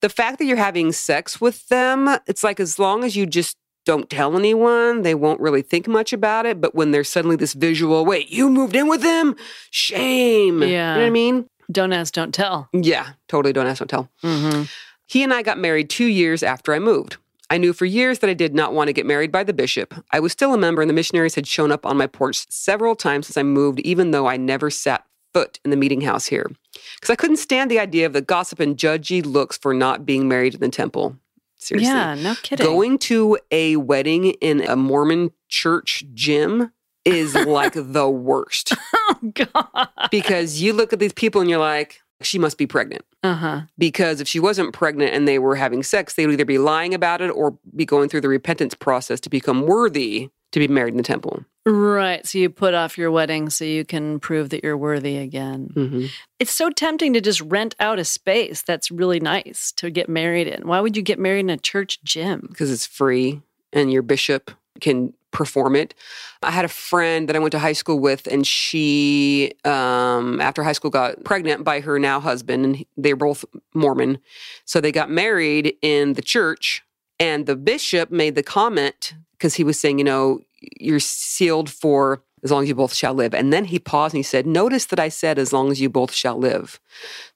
The 0.00 0.08
fact 0.08 0.38
that 0.38 0.46
you're 0.46 0.56
having 0.56 0.92
sex 0.92 1.40
with 1.40 1.68
them, 1.68 2.08
it's 2.26 2.44
like 2.44 2.60
as 2.60 2.78
long 2.78 3.04
as 3.04 3.16
you 3.16 3.26
just 3.26 3.56
don't 3.84 4.08
tell 4.08 4.36
anyone, 4.36 5.02
they 5.02 5.14
won't 5.14 5.40
really 5.40 5.62
think 5.62 5.88
much 5.88 6.12
about 6.12 6.46
it. 6.46 6.60
But 6.60 6.74
when 6.74 6.92
there's 6.92 7.08
suddenly 7.08 7.36
this 7.36 7.54
visual, 7.54 8.06
wait, 8.06 8.30
you 8.30 8.48
moved 8.48 8.76
in 8.76 8.88
with 8.88 9.02
him? 9.02 9.36
Shame. 9.70 10.62
Yeah. 10.62 10.68
You 10.68 10.94
know 10.94 11.00
what 11.00 11.06
I 11.06 11.10
mean? 11.10 11.46
Don't 11.70 11.92
ask, 11.92 12.14
don't 12.14 12.34
tell. 12.34 12.68
Yeah, 12.72 13.10
totally 13.28 13.52
don't 13.52 13.66
ask, 13.66 13.78
don't 13.78 13.88
tell. 13.88 14.08
Mm-hmm. 14.22 14.62
He 15.06 15.22
and 15.22 15.34
I 15.34 15.42
got 15.42 15.58
married 15.58 15.90
two 15.90 16.06
years 16.06 16.42
after 16.42 16.72
I 16.72 16.78
moved. 16.78 17.16
I 17.50 17.58
knew 17.58 17.72
for 17.72 17.84
years 17.84 18.20
that 18.20 18.30
I 18.30 18.34
did 18.34 18.54
not 18.54 18.72
want 18.72 18.88
to 18.88 18.92
get 18.92 19.06
married 19.06 19.32
by 19.32 19.42
the 19.42 19.52
bishop. 19.52 19.92
I 20.12 20.20
was 20.20 20.30
still 20.30 20.54
a 20.54 20.58
member, 20.58 20.82
and 20.82 20.88
the 20.88 20.94
missionaries 20.94 21.34
had 21.34 21.48
shown 21.48 21.72
up 21.72 21.84
on 21.84 21.96
my 21.96 22.06
porch 22.06 22.46
several 22.48 22.94
times 22.94 23.26
since 23.26 23.36
I 23.36 23.42
moved, 23.42 23.80
even 23.80 24.12
though 24.12 24.26
I 24.26 24.36
never 24.36 24.70
sat 24.70 25.04
foot 25.34 25.58
in 25.64 25.70
the 25.70 25.76
meeting 25.76 26.00
house 26.02 26.26
here. 26.26 26.48
Because 26.94 27.10
I 27.10 27.16
couldn't 27.16 27.38
stand 27.38 27.70
the 27.70 27.80
idea 27.80 28.06
of 28.06 28.12
the 28.12 28.22
gossip 28.22 28.60
and 28.60 28.76
judgy 28.76 29.24
looks 29.24 29.58
for 29.58 29.74
not 29.74 30.06
being 30.06 30.28
married 30.28 30.54
in 30.54 30.60
the 30.60 30.68
temple. 30.68 31.16
Seriously. 31.56 31.92
Yeah, 31.92 32.14
no 32.14 32.34
kidding. 32.36 32.64
Going 32.64 32.98
to 32.98 33.38
a 33.50 33.76
wedding 33.76 34.26
in 34.40 34.62
a 34.62 34.76
Mormon 34.76 35.32
church 35.48 36.04
gym 36.14 36.72
is 37.04 37.34
like 37.34 37.72
the 37.74 38.08
worst 38.08 38.74
oh, 38.94 39.18
God. 39.34 39.88
because 40.10 40.60
you 40.60 40.72
look 40.72 40.92
at 40.92 40.98
these 40.98 41.12
people 41.12 41.40
and 41.40 41.48
you're 41.50 41.58
like, 41.58 42.00
she 42.22 42.38
must 42.38 42.58
be 42.58 42.66
pregnant 42.66 43.02
Uh 43.22 43.34
huh. 43.34 43.60
because 43.78 44.20
if 44.20 44.28
she 44.28 44.38
wasn't 44.40 44.72
pregnant 44.74 45.14
and 45.14 45.26
they 45.26 45.38
were 45.38 45.56
having 45.56 45.82
sex, 45.82 46.14
they 46.14 46.26
would 46.26 46.34
either 46.34 46.44
be 46.44 46.58
lying 46.58 46.92
about 46.94 47.20
it 47.22 47.28
or 47.30 47.56
be 47.74 47.86
going 47.86 48.08
through 48.08 48.20
the 48.20 48.28
repentance 48.28 48.74
process 48.74 49.20
to 49.20 49.30
become 49.30 49.62
worthy 49.66 50.28
to 50.52 50.58
be 50.58 50.68
married 50.68 50.92
in 50.92 50.96
the 50.98 51.02
temple. 51.02 51.44
Right. 51.64 52.26
So 52.26 52.38
you 52.38 52.50
put 52.50 52.74
off 52.74 52.98
your 52.98 53.10
wedding 53.10 53.50
so 53.50 53.64
you 53.64 53.84
can 53.84 54.18
prove 54.18 54.50
that 54.50 54.64
you're 54.64 54.76
worthy 54.76 55.16
again. 55.18 55.70
hmm 55.74 56.06
It's 56.38 56.50
so 56.52 56.70
tempting 56.70 57.12
to 57.14 57.20
just 57.20 57.40
rent 57.42 57.74
out 57.80 57.98
a 57.98 58.04
space 58.04 58.60
that's 58.62 58.90
really 58.90 59.20
nice 59.20 59.72
to 59.76 59.90
get 59.90 60.08
married 60.08 60.48
in. 60.48 60.66
Why 60.66 60.80
would 60.80 60.96
you 60.96 61.02
get 61.02 61.18
married 61.18 61.40
in 61.40 61.50
a 61.50 61.56
church 61.56 62.02
gym? 62.02 62.46
Because 62.48 62.70
it's 62.70 62.86
free 62.86 63.40
and 63.72 63.92
your 63.92 64.02
bishop 64.02 64.50
can 64.80 65.14
perform 65.32 65.76
it. 65.76 65.94
I 66.42 66.50
had 66.50 66.64
a 66.64 66.68
friend 66.68 67.28
that 67.28 67.36
I 67.36 67.38
went 67.38 67.52
to 67.52 67.58
high 67.58 67.72
school 67.72 67.98
with, 67.98 68.26
and 68.26 68.46
she, 68.46 69.52
um, 69.64 70.40
after 70.40 70.62
high 70.62 70.72
school, 70.72 70.90
got 70.90 71.22
pregnant 71.24 71.64
by 71.64 71.80
her 71.80 71.98
now 71.98 72.20
husband, 72.20 72.64
and 72.64 72.84
they 72.96 73.12
were 73.12 73.18
both 73.18 73.44
Mormon. 73.74 74.18
So 74.64 74.80
they 74.80 74.92
got 74.92 75.10
married 75.10 75.74
in 75.82 76.14
the 76.14 76.22
church, 76.22 76.82
and 77.18 77.46
the 77.46 77.56
bishop 77.56 78.10
made 78.10 78.34
the 78.34 78.42
comment 78.42 79.14
because 79.32 79.54
he 79.54 79.64
was 79.64 79.78
saying, 79.78 79.98
you 79.98 80.04
know, 80.04 80.40
you're 80.60 81.00
sealed 81.00 81.70
for 81.70 82.22
as 82.42 82.50
long 82.50 82.62
as 82.62 82.68
you 82.68 82.74
both 82.74 82.94
shall 82.94 83.14
live. 83.14 83.34
And 83.34 83.52
then 83.52 83.66
he 83.66 83.78
paused 83.78 84.14
and 84.14 84.18
he 84.18 84.22
said, 84.22 84.46
Notice 84.46 84.86
that 84.86 85.00
I 85.00 85.08
said, 85.08 85.38
as 85.38 85.52
long 85.52 85.70
as 85.70 85.80
you 85.80 85.88
both 85.88 86.12
shall 86.12 86.38
live. 86.38 86.80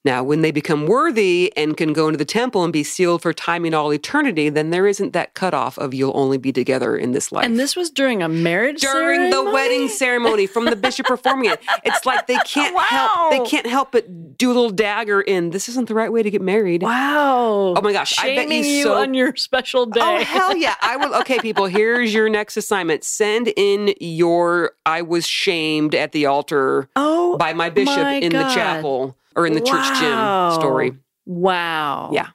Now, 0.05 0.23
when 0.23 0.43
they 0.43 0.51
become 0.51 0.87
worthy 0.87 1.51
and 1.57 1.77
can 1.77 1.95
go 1.95 2.09
into 2.09 2.19
the 2.19 2.27
temple 2.27 2.63
and 2.63 2.73
be 2.73 2.85
sealed 2.85 3.23
for 3.23 3.33
time 3.33 3.65
and 3.65 3.75
all 3.75 3.93
eternity, 3.93 4.51
then 4.51 4.69
there 4.71 4.87
isn't 4.87 5.15
that 5.15 5.33
cutoff 5.33 5.79
of 5.79 5.95
you'll 5.95 6.13
only 6.15 6.37
be 6.37 6.53
together 6.53 6.95
in 6.95 7.13
this 7.13 7.33
life. 7.33 7.47
And 7.47 7.59
this 7.59 7.75
was 7.75 7.89
during 7.89 8.23
a 8.23 8.29
marriage 8.29 8.83
during 8.83 9.31
the 9.31 9.43
wedding 9.43 9.89
ceremony 9.89 10.47
from 10.47 10.67
the 10.67 10.77
bishop 10.77 11.07
performing 11.07 11.51
it. 11.51 11.61
It's 11.85 12.05
like 12.05 12.27
they 12.27 12.37
can't 12.45 12.79
help 12.79 13.31
they 13.31 13.41
can't 13.49 13.67
help 13.67 13.93
but 13.93 14.37
do 14.37 14.49
a 14.51 14.55
little 14.55 14.71
dagger 14.71 15.23
in 15.23 15.51
this 15.51 15.69
isn't 15.71 15.89
the 15.89 15.95
right 15.95 16.13
way 16.13 16.23
to 16.23 16.31
get 16.31 16.43
married. 16.43 16.83
Wow. 16.83 17.75
Oh 17.77 17.81
my 17.81 17.93
gosh, 17.93 18.19
I 18.19 18.35
bet 18.35 18.49
Shaming 18.49 18.65
you 18.65 18.71
you 18.71 18.83
so- 18.83 18.95
on 18.95 19.15
your 19.15 19.35
special 19.37 19.83
oh, 19.83 19.87
day. 19.87 20.01
Oh 20.03 20.25
hell 20.25 20.57
yeah! 20.57 20.75
I 20.81 20.97
will. 20.97 21.15
Okay, 21.25 21.39
people. 21.39 21.67
Here's 21.67 22.13
your 22.13 22.29
next 22.29 22.57
assignment. 22.57 23.05
Send 23.05 23.53
in 23.57 23.95
your 24.01 24.73
"I 24.85 25.01
was 25.01 25.27
shamed 25.27 25.95
at 25.95 26.13
the 26.13 26.27
altar" 26.27 26.89
Oh, 26.97 27.39
by 27.39 27.55
my 27.55 27.71
bishop 27.71 28.03
my 28.03 28.15
in 28.15 28.33
the 28.33 28.43
chapel 28.49 29.17
or 29.37 29.47
in 29.47 29.55
the 29.55 29.61
church 29.61 29.87
gym 29.99 30.53
story. 30.61 30.97
Wow. 31.27 32.11
Yeah. 32.13 32.29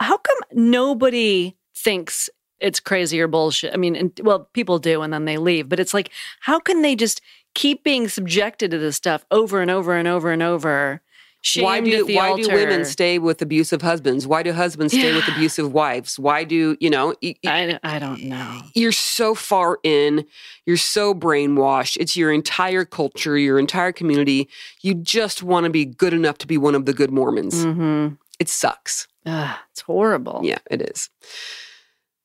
How 0.00 0.16
come 0.16 0.38
nobody 0.52 1.56
thinks 1.76 2.28
it's 2.60 2.80
crazy 2.80 3.20
or 3.20 3.28
bullshit? 3.28 3.72
I 3.74 3.76
mean, 3.76 3.96
and, 3.96 4.20
well, 4.22 4.48
people 4.52 4.78
do 4.78 5.02
and 5.02 5.12
then 5.12 5.24
they 5.24 5.36
leave, 5.36 5.68
but 5.68 5.80
it's 5.80 5.94
like, 5.94 6.10
how 6.40 6.58
can 6.58 6.82
they 6.82 6.96
just 6.96 7.20
keep 7.54 7.84
being 7.84 8.08
subjected 8.08 8.70
to 8.72 8.78
this 8.78 8.96
stuff 8.96 9.24
over 9.30 9.60
and 9.60 9.70
over 9.70 9.94
and 9.94 10.08
over 10.08 10.32
and 10.32 10.42
over? 10.42 11.00
Shamed 11.46 11.64
why 11.64 11.80
do 11.80 12.06
why 12.06 12.34
do 12.36 12.48
women 12.48 12.86
stay 12.86 13.18
with 13.18 13.42
abusive 13.42 13.82
husbands? 13.82 14.26
Why 14.26 14.42
do 14.42 14.54
husbands 14.54 14.94
stay 14.94 15.12
with 15.14 15.28
abusive 15.28 15.74
wives? 15.74 16.18
Why 16.18 16.42
do 16.42 16.74
you 16.80 16.88
know? 16.88 17.08
y- 17.22 17.34
y- 17.44 17.78
I, 17.84 17.96
I 17.96 17.98
don't 17.98 18.22
know. 18.24 18.62
you're 18.74 18.92
so 18.92 19.34
far 19.34 19.78
in, 19.82 20.24
you're 20.64 20.78
so 20.78 21.12
brainwashed. 21.14 21.98
It's 21.98 22.16
your 22.16 22.32
entire 22.32 22.86
culture, 22.86 23.36
your 23.36 23.58
entire 23.58 23.92
community. 23.92 24.48
You 24.80 24.94
just 24.94 25.42
want 25.42 25.64
to 25.64 25.70
be 25.70 25.84
good 25.84 26.14
enough 26.14 26.38
to 26.38 26.46
be 26.46 26.56
one 26.56 26.74
of 26.74 26.86
the 26.86 26.94
good 26.94 27.10
Mormons. 27.10 27.62
Mm-hmm. 27.66 28.14
It 28.40 28.48
sucks. 28.48 29.06
Ugh, 29.26 29.56
it's 29.70 29.82
horrible. 29.82 30.40
Yeah, 30.42 30.58
it 30.70 30.80
is. 30.80 31.10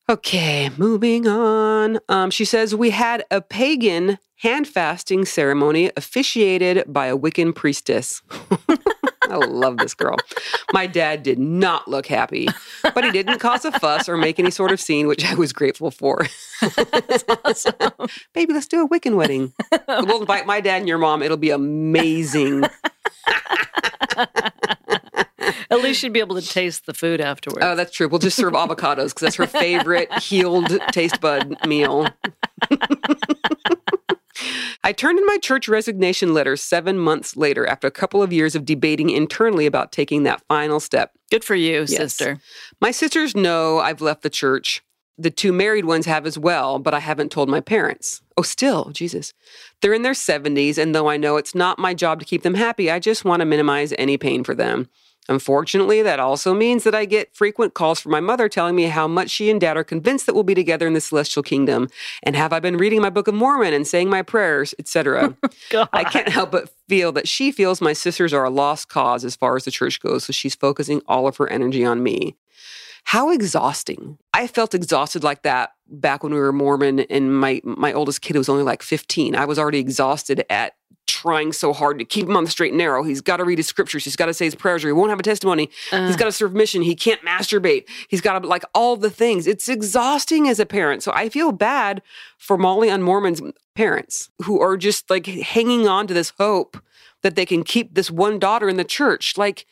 Okay, 0.09 0.69
moving 0.77 1.27
on. 1.27 1.99
Um, 2.07 2.31
she 2.31 2.45
says 2.45 2.73
we 2.73 2.91
had 2.91 3.25
a 3.29 3.41
pagan 3.41 4.17
hand 4.37 4.65
fasting 4.67 5.25
ceremony 5.25 5.91
officiated 5.97 6.85
by 6.87 7.07
a 7.07 7.17
Wiccan 7.17 7.53
priestess. 7.53 8.21
I 9.29 9.35
love 9.35 9.77
this 9.77 9.93
girl. 9.93 10.17
My 10.73 10.87
dad 10.87 11.23
did 11.23 11.39
not 11.39 11.87
look 11.87 12.07
happy, 12.07 12.47
but 12.81 13.03
he 13.03 13.11
didn't 13.11 13.39
cause 13.39 13.65
a 13.65 13.71
fuss 13.71 14.09
or 14.09 14.17
make 14.17 14.39
any 14.39 14.51
sort 14.51 14.71
of 14.71 14.79
scene, 14.79 15.07
which 15.07 15.23
I 15.23 15.35
was 15.35 15.53
grateful 15.53 15.91
for. 15.91 16.25
Awesome. 17.45 17.73
Baby, 18.33 18.53
let's 18.53 18.67
do 18.67 18.83
a 18.83 18.89
Wiccan 18.89 19.15
wedding. 19.15 19.53
We'll 19.87 20.21
invite 20.21 20.45
my 20.45 20.61
dad 20.61 20.77
and 20.79 20.87
your 20.87 20.97
mom. 20.97 21.23
It'll 21.23 21.37
be 21.37 21.51
amazing. 21.51 22.65
At 25.71 25.81
least 25.81 26.03
you'd 26.03 26.13
be 26.13 26.19
able 26.19 26.39
to 26.39 26.47
taste 26.47 26.85
the 26.85 26.93
food 26.93 27.21
afterwards. 27.21 27.63
Oh, 27.63 27.75
that's 27.75 27.91
true. 27.91 28.07
We'll 28.07 28.19
just 28.19 28.35
serve 28.35 28.53
avocados 28.53 29.09
because 29.09 29.21
that's 29.21 29.35
her 29.37 29.47
favorite 29.47 30.11
healed 30.19 30.79
taste 30.91 31.21
bud 31.21 31.57
meal. 31.65 32.07
I 34.83 34.93
turned 34.93 35.19
in 35.19 35.25
my 35.25 35.37
church 35.37 35.67
resignation 35.67 36.33
letter 36.33 36.55
seven 36.55 36.97
months 36.97 37.35
later 37.35 37.67
after 37.67 37.85
a 37.87 37.91
couple 37.91 38.23
of 38.23 38.31
years 38.31 38.55
of 38.55 38.63
debating 38.65 39.09
internally 39.09 39.65
about 39.65 39.91
taking 39.91 40.23
that 40.23 40.41
final 40.47 40.79
step. 40.79 41.11
Good 41.29 41.43
for 41.43 41.55
you, 41.55 41.79
Yes. 41.81 41.97
sister. 41.97 42.39
My 42.79 42.91
sisters 42.91 43.35
know 43.35 43.79
I've 43.79 44.01
left 44.01 44.21
the 44.21 44.29
church. 44.29 44.81
The 45.19 45.29
two 45.29 45.51
married 45.51 45.83
ones 45.83 46.05
have 46.05 46.25
as 46.25 46.39
well, 46.39 46.79
but 46.79 46.93
I 46.93 46.99
haven't 46.99 47.29
told 47.29 47.49
my 47.49 47.59
parents. 47.59 48.21
Oh, 48.37 48.41
still, 48.41 48.89
Jesus. 48.91 49.33
They're 49.81 49.93
in 49.93 50.01
their 50.01 50.13
70s, 50.13 50.77
and 50.77 50.95
though 50.95 51.09
I 51.09 51.17
know 51.17 51.35
it's 51.35 51.53
not 51.53 51.77
my 51.77 51.93
job 51.93 52.19
to 52.19 52.25
keep 52.25 52.41
them 52.41 52.53
happy, 52.53 52.89
I 52.89 52.99
just 52.99 53.25
want 53.25 53.41
to 53.41 53.45
minimize 53.45 53.93
any 53.97 54.17
pain 54.17 54.45
for 54.45 54.55
them. 54.55 54.87
Unfortunately, 55.27 56.01
that 56.01 56.19
also 56.19 56.55
means 56.55 56.83
that 56.85 56.95
I 56.95 57.05
get 57.05 57.35
frequent 57.35 57.75
calls 57.75 57.99
from 57.99 58.11
my 58.11 58.19
mother 58.19 58.49
telling 58.49 58.75
me 58.75 58.85
how 58.85 59.07
much 59.07 59.29
she 59.29 59.51
and 59.51 59.61
dad 59.61 59.77
are 59.77 59.83
convinced 59.83 60.25
that 60.25 60.33
we'll 60.33 60.43
be 60.43 60.55
together 60.55 60.87
in 60.87 60.93
the 60.93 61.01
celestial 61.01 61.43
kingdom. 61.43 61.87
And 62.23 62.35
have 62.35 62.51
I 62.51 62.59
been 62.59 62.77
reading 62.77 62.99
my 62.99 63.11
Book 63.11 63.27
of 63.27 63.35
Mormon 63.35 63.73
and 63.73 63.85
saying 63.85 64.09
my 64.09 64.23
prayers, 64.23 64.73
etc. 64.79 65.35
Oh, 65.71 65.87
I 65.93 66.03
can't 66.03 66.29
help 66.29 66.51
but 66.51 66.69
feel 66.87 67.11
that 67.11 67.27
she 67.27 67.51
feels 67.51 67.79
my 67.79 67.93
sisters 67.93 68.33
are 68.33 68.43
a 68.43 68.49
lost 68.49 68.87
cause 68.87 69.23
as 69.23 69.35
far 69.35 69.55
as 69.55 69.65
the 69.65 69.71
church 69.71 69.99
goes, 69.99 70.23
so 70.23 70.33
she's 70.33 70.55
focusing 70.55 71.01
all 71.07 71.27
of 71.27 71.37
her 71.37 71.47
energy 71.47 71.85
on 71.85 72.01
me. 72.01 72.35
How 73.09 73.31
exhausting. 73.31 74.19
I 74.35 74.45
felt 74.45 74.75
exhausted 74.75 75.23
like 75.23 75.41
that 75.41 75.71
back 75.87 76.21
when 76.21 76.31
we 76.31 76.39
were 76.39 76.53
Mormon 76.53 76.99
and 76.99 77.35
my 77.35 77.59
my 77.63 77.91
oldest 77.91 78.21
kid 78.21 78.35
was 78.35 78.47
only 78.47 78.61
like 78.61 78.83
15. 78.83 79.35
I 79.35 79.45
was 79.45 79.57
already 79.57 79.79
exhausted 79.79 80.45
at 80.47 80.73
trying 81.07 81.51
so 81.51 81.73
hard 81.73 81.97
to 81.97 82.05
keep 82.05 82.27
him 82.27 82.37
on 82.37 82.43
the 82.43 82.51
straight 82.51 82.71
and 82.71 82.77
narrow. 82.77 83.01
He's 83.01 83.21
got 83.21 83.37
to 83.37 83.45
read 83.45 83.57
his 83.57 83.65
scriptures. 83.65 84.03
He's 84.03 84.15
got 84.15 84.27
to 84.27 84.33
say 84.35 84.45
his 84.45 84.53
prayers 84.53 84.83
or 84.83 84.89
he 84.89 84.93
won't 84.93 85.09
have 85.09 85.19
a 85.19 85.23
testimony. 85.23 85.71
He's 85.89 86.13
uh. 86.13 86.17
got 86.17 86.25
to 86.25 86.31
serve 86.31 86.53
mission. 86.53 86.83
He 86.83 86.95
can't 86.95 87.19
masturbate. 87.23 87.85
He's 88.09 88.21
got 88.21 88.37
to 88.37 88.47
like 88.47 88.63
all 88.75 88.95
the 88.95 89.09
things. 89.09 89.47
It's 89.47 89.67
exhausting 89.67 90.47
as 90.47 90.59
a 90.59 90.65
parent. 90.67 91.01
So 91.01 91.11
I 91.11 91.29
feel 91.29 91.51
bad 91.51 92.03
for 92.37 92.59
Molly 92.59 92.91
and 92.91 93.03
Mormon's 93.03 93.41
parents 93.73 94.29
who 94.43 94.61
are 94.61 94.77
just 94.77 95.09
like 95.09 95.25
hanging 95.25 95.87
on 95.87 96.05
to 96.05 96.13
this 96.13 96.31
hope 96.37 96.77
that 97.23 97.35
they 97.35 97.47
can 97.47 97.63
keep 97.63 97.95
this 97.95 98.11
one 98.11 98.37
daughter 98.37 98.69
in 98.69 98.77
the 98.77 98.83
church. 98.83 99.35
Like, 99.35 99.65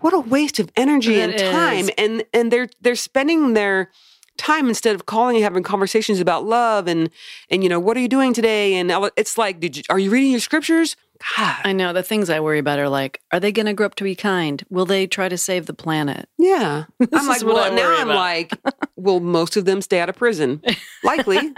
what 0.00 0.12
a 0.12 0.20
waste 0.20 0.58
of 0.58 0.70
energy 0.76 1.20
and 1.20 1.32
It 1.32 1.40
is. 1.40 1.50
time. 1.52 1.88
And 1.98 2.24
and 2.32 2.52
they're 2.52 2.68
they're 2.80 2.96
spending 2.96 3.54
their 3.54 3.90
time 4.36 4.68
instead 4.68 4.94
of 4.94 5.04
calling 5.04 5.36
and 5.36 5.42
having 5.44 5.62
conversations 5.62 6.18
about 6.20 6.44
love 6.44 6.86
and 6.88 7.10
and 7.50 7.62
you 7.62 7.68
know 7.68 7.78
what 7.80 7.96
are 7.96 8.00
you 8.00 8.08
doing 8.08 8.32
today? 8.32 8.74
And 8.74 8.90
it's 9.16 9.36
like 9.36 9.60
did 9.60 9.76
you, 9.76 9.82
are 9.90 9.98
you 9.98 10.10
reading 10.10 10.30
your 10.30 10.40
scriptures? 10.40 10.96
God. 11.36 11.56
I 11.64 11.74
know 11.74 11.92
the 11.92 12.02
things 12.02 12.30
I 12.30 12.40
worry 12.40 12.58
about 12.58 12.78
are 12.78 12.88
like, 12.88 13.20
are 13.30 13.38
they 13.38 13.52
going 13.52 13.66
to 13.66 13.74
grow 13.74 13.84
up 13.84 13.94
to 13.96 14.04
be 14.04 14.14
kind? 14.14 14.64
Will 14.70 14.86
they 14.86 15.06
try 15.06 15.28
to 15.28 15.36
save 15.36 15.66
the 15.66 15.74
planet? 15.74 16.30
yeah. 16.38 16.84
I'm 17.12 17.26
like 17.26 17.44
well 17.44 17.70
now 17.74 17.94
i'm 17.98 18.08
about. 18.08 18.16
like 18.16 18.52
will 18.96 19.20
most 19.20 19.54
of 19.58 19.66
them 19.66 19.82
stay 19.82 20.00
out 20.00 20.08
of 20.08 20.16
prison? 20.16 20.62
Likely. 21.04 21.52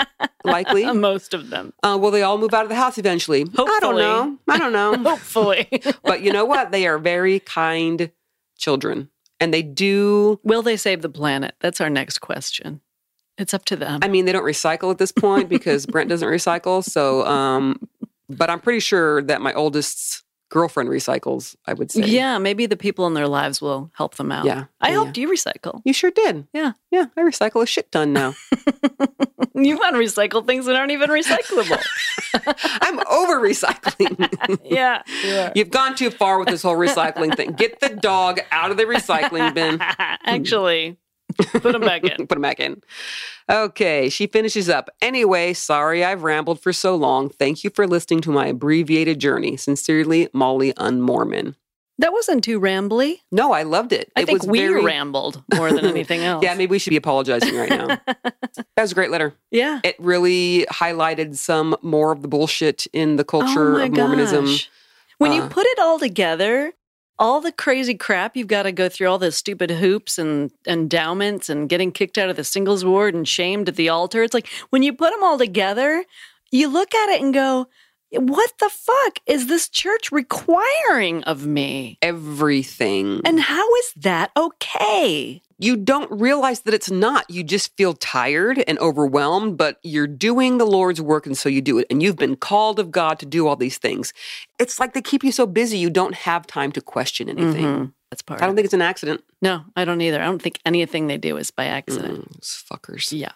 Likely. 0.45 0.85
Most 0.93 1.35
of 1.35 1.51
them, 1.51 1.73
uh, 1.85 1.97
will 2.01 2.11
they 2.11 2.23
all 2.23 2.37
move 2.39 2.53
out 2.55 2.65
of 2.65 2.69
the 2.69 2.75
house 2.75 2.99
eventually? 2.99 3.43
I 3.57 3.79
don't 3.81 3.97
know. 3.97 4.39
I 4.49 4.59
don't 4.59 4.73
know. 4.73 4.97
Hopefully. 5.11 5.69
but 6.03 6.23
you 6.23 6.33
know 6.33 6.45
what? 6.45 6.73
They 6.73 6.87
are 6.89 6.99
very 6.99 7.39
kind 7.39 8.11
children 8.63 9.11
and 9.41 9.53
they 9.53 9.63
do 9.63 10.41
Will 10.45 10.63
they 10.63 10.77
save 10.77 11.03
the 11.03 11.09
planet? 11.09 11.55
That's 11.61 11.81
our 11.81 11.91
next 11.91 12.21
question. 12.21 12.81
It's 13.39 13.53
up 13.53 13.65
to 13.67 13.77
them. 13.77 14.01
I 14.03 14.09
mean, 14.09 14.25
they 14.25 14.33
don't 14.33 14.45
recycle 14.45 14.91
at 14.91 14.99
this 14.99 15.11
point 15.11 15.49
because 15.49 15.87
Brent 15.87 16.09
doesn't 16.09 16.29
recycle. 16.29 16.85
So, 16.85 17.27
um, 17.27 17.89
but 18.29 18.51
I'm 18.51 18.61
pretty 18.61 18.81
sure 18.81 19.23
that 19.23 19.41
my 19.41 19.53
oldest's 19.55 20.23
girlfriend 20.53 20.91
recycles. 20.91 21.57
I 21.67 21.73
would 21.73 21.91
say. 21.91 22.03
yeah, 22.03 22.39
maybe 22.39 22.67
the 22.67 22.77
people 22.77 23.07
in 23.07 23.15
their 23.15 23.27
lives 23.27 23.61
will 23.63 23.91
help 23.95 24.17
them 24.17 24.31
out. 24.31 24.45
Yeah, 24.45 24.67
I 24.81 24.89
yeah, 24.89 24.93
helped 24.93 25.17
you 25.17 25.29
recycle. 25.29 25.81
You 25.85 25.95
sure 25.95 26.11
did. 26.11 26.47
Yeah. 26.53 26.73
Yeah. 26.91 27.07
I 27.17 27.23
recycle 27.23 27.63
a 27.63 27.67
shit 27.67 27.91
ton 27.91 28.13
now. 28.13 28.35
You 29.55 29.77
want 29.77 29.95
to 29.95 30.01
recycle 30.01 30.47
things 30.47 30.67
that 30.67 30.77
aren't 30.77 30.93
even 30.93 31.11
recyclable. 31.11 31.81
I'm 32.81 33.01
over 33.01 33.39
recycling. 33.39 34.59
yeah, 34.65 35.03
you. 35.23 35.51
You've 35.55 35.71
gone 35.71 35.95
too 35.95 36.11
far 36.11 36.39
with 36.39 36.49
this 36.49 36.63
whole 36.63 36.77
recycling 36.77 37.37
thing. 37.37 37.53
Get 37.53 37.81
the 37.81 37.91
dog 37.91 38.41
out 38.51 38.71
of 38.71 38.79
the 38.79 38.85
recycling 38.85 39.53
bin. 39.55 39.79
Actually, 39.81 40.97
put 41.53 41.63
them 41.73 41.81
back 41.83 42.05
in. 42.05 42.17
Put 42.27 42.31
them 42.31 42.43
back 42.43 42.61
in. 42.61 42.83
Okay, 43.51 44.09
she 44.09 44.27
finishes 44.27 44.69
up. 44.69 44.89
Anyway, 45.01 45.53
sorry 45.53 46.05
I've 46.05 46.23
rambled 46.23 46.61
for 46.61 46.73
so 46.73 46.95
long. 46.97 47.29
Thank 47.29 47.65
you 47.65 47.71
for 47.71 47.87
listening 47.87 48.21
to 48.23 48.31
my 48.31 48.47
abbreviated 48.49 49.19
journey. 49.19 49.57
Sincerely, 49.57 50.29
Molly 50.33 50.73
Unmormon. 50.75 51.55
That 51.99 52.13
wasn't 52.13 52.43
too 52.43 52.59
rambly. 52.59 53.17
No, 53.31 53.53
I 53.53 53.63
loved 53.65 53.93
it. 53.93 54.11
I 54.17 54.23
it 54.23 54.27
think 54.27 54.43
was 54.43 54.49
we 54.51 54.59
very, 54.61 54.83
rambled 54.83 55.43
more 55.55 55.71
than 55.73 55.85
anything 55.85 56.21
else. 56.25 56.43
Yeah, 56.43 56.55
maybe 56.55 56.71
we 56.71 56.79
should 56.79 56.91
be 56.91 56.97
apologizing 56.97 57.55
right 57.55 57.69
now. 57.69 57.87
that 58.07 58.35
was 58.79 58.93
a 58.93 58.95
great 58.95 59.11
letter. 59.11 59.35
yeah. 59.51 59.81
It 59.85 59.97
really 59.99 60.67
highlighted 60.71 61.37
some 61.37 61.77
more 61.83 62.11
of 62.11 62.23
the 62.23 62.29
bullshit 62.29 62.87
in 62.93 63.17
the 63.17 63.25
culture 63.25 63.75
oh 63.75 63.79
my 63.79 63.85
of 63.85 63.93
Mormonism. 63.93 64.47
gosh. 64.47 64.71
When 65.19 65.33
you 65.33 65.43
Uh, 65.43 65.49
put 65.49 65.67
it 65.67 65.79
all 65.79 65.99
together, 66.01 66.73
all 67.23 67.41
the 67.41 67.53
crazy 67.53 67.95
crap 67.95 68.37
you've 68.37 68.49
got 68.49 68.65
to 68.65 68.73
go 68.73 68.89
through, 68.89 69.07
all 69.07 69.17
the 69.17 69.31
stupid 69.31 69.71
hoops 69.71 70.19
and 70.19 70.51
endowments 70.67 71.49
and 71.49 71.69
getting 71.69 71.93
kicked 71.93 72.19
out 72.19 72.29
of 72.29 72.35
the 72.35 72.43
singles 72.43 72.85
ward 72.85 73.15
and 73.15 73.29
shamed 73.29 73.69
at 73.69 73.77
the 73.77 73.89
altar. 73.89 74.25
It's 74.25 74.35
like 74.35 74.49
when 74.71 74.83
you 74.83 74.93
put 74.93 75.13
them 75.13 75.23
all 75.23 75.39
together, 75.39 76.05
you 76.51 76.67
look 76.67 76.93
at 76.93 77.11
it 77.11 77.23
and 77.23 77.33
go, 77.33 77.69
what 78.11 78.53
the 78.59 78.69
fuck 78.69 79.21
is 79.25 79.47
this 79.47 79.69
church 79.69 80.11
requiring 80.11 81.23
of 81.23 81.47
me? 81.47 81.97
Everything. 82.03 83.21
And 83.25 83.39
how 83.39 83.73
is 83.77 83.93
that 83.99 84.33
okay? 84.37 85.43
You 85.63 85.77
don't 85.77 86.11
realize 86.11 86.61
that 86.61 86.75
it's 86.75 86.91
not. 86.91 87.29
You 87.31 87.43
just 87.45 87.77
feel 87.77 87.95
tired 87.95 88.63
and 88.67 88.79
overwhelmed, 88.81 89.57
but 89.57 89.79
you're 89.83 90.07
doing 90.07 90.59
the 90.59 90.65
Lord's 90.67 91.01
work, 91.01 91.25
and 91.27 91.39
so 91.39 91.49
you 91.49 91.61
do 91.61 91.79
it. 91.79 91.87
And 91.89 92.03
you've 92.03 92.17
been 92.17 92.37
called 92.37 92.79
of 92.79 92.91
God 92.91 93.19
to 93.21 93.27
do 93.27 93.47
all 93.47 93.57
these 93.57 93.79
things. 93.79 94.13
It's 94.59 94.79
like 94.81 94.93
they 94.93 95.03
keep 95.03 95.23
you 95.25 95.33
so 95.33 95.47
busy, 95.47 95.79
you 95.79 95.91
don't 95.91 96.15
have 96.15 96.47
time 96.47 96.73
to 96.73 96.81
question 96.81 97.29
anything. 97.29 97.65
Mhm. 97.65 97.93
That's 98.11 98.23
part. 98.23 98.43
I 98.43 98.47
don't 98.47 98.55
think 98.57 98.65
it's 98.67 98.75
an 98.75 98.83
accident. 98.83 99.23
No, 99.41 99.65
I 99.75 99.85
don't 99.87 100.01
either. 100.03 100.21
I 100.21 100.25
don't 100.27 100.43
think 100.43 100.59
anything 100.67 101.07
they 101.07 101.17
do 101.17 101.37
is 101.39 101.51
by 101.51 101.65
accident. 101.67 102.29
Mm, 102.29 102.33
those 102.35 102.63
fuckers. 102.71 103.11
Yeah. 103.19 103.33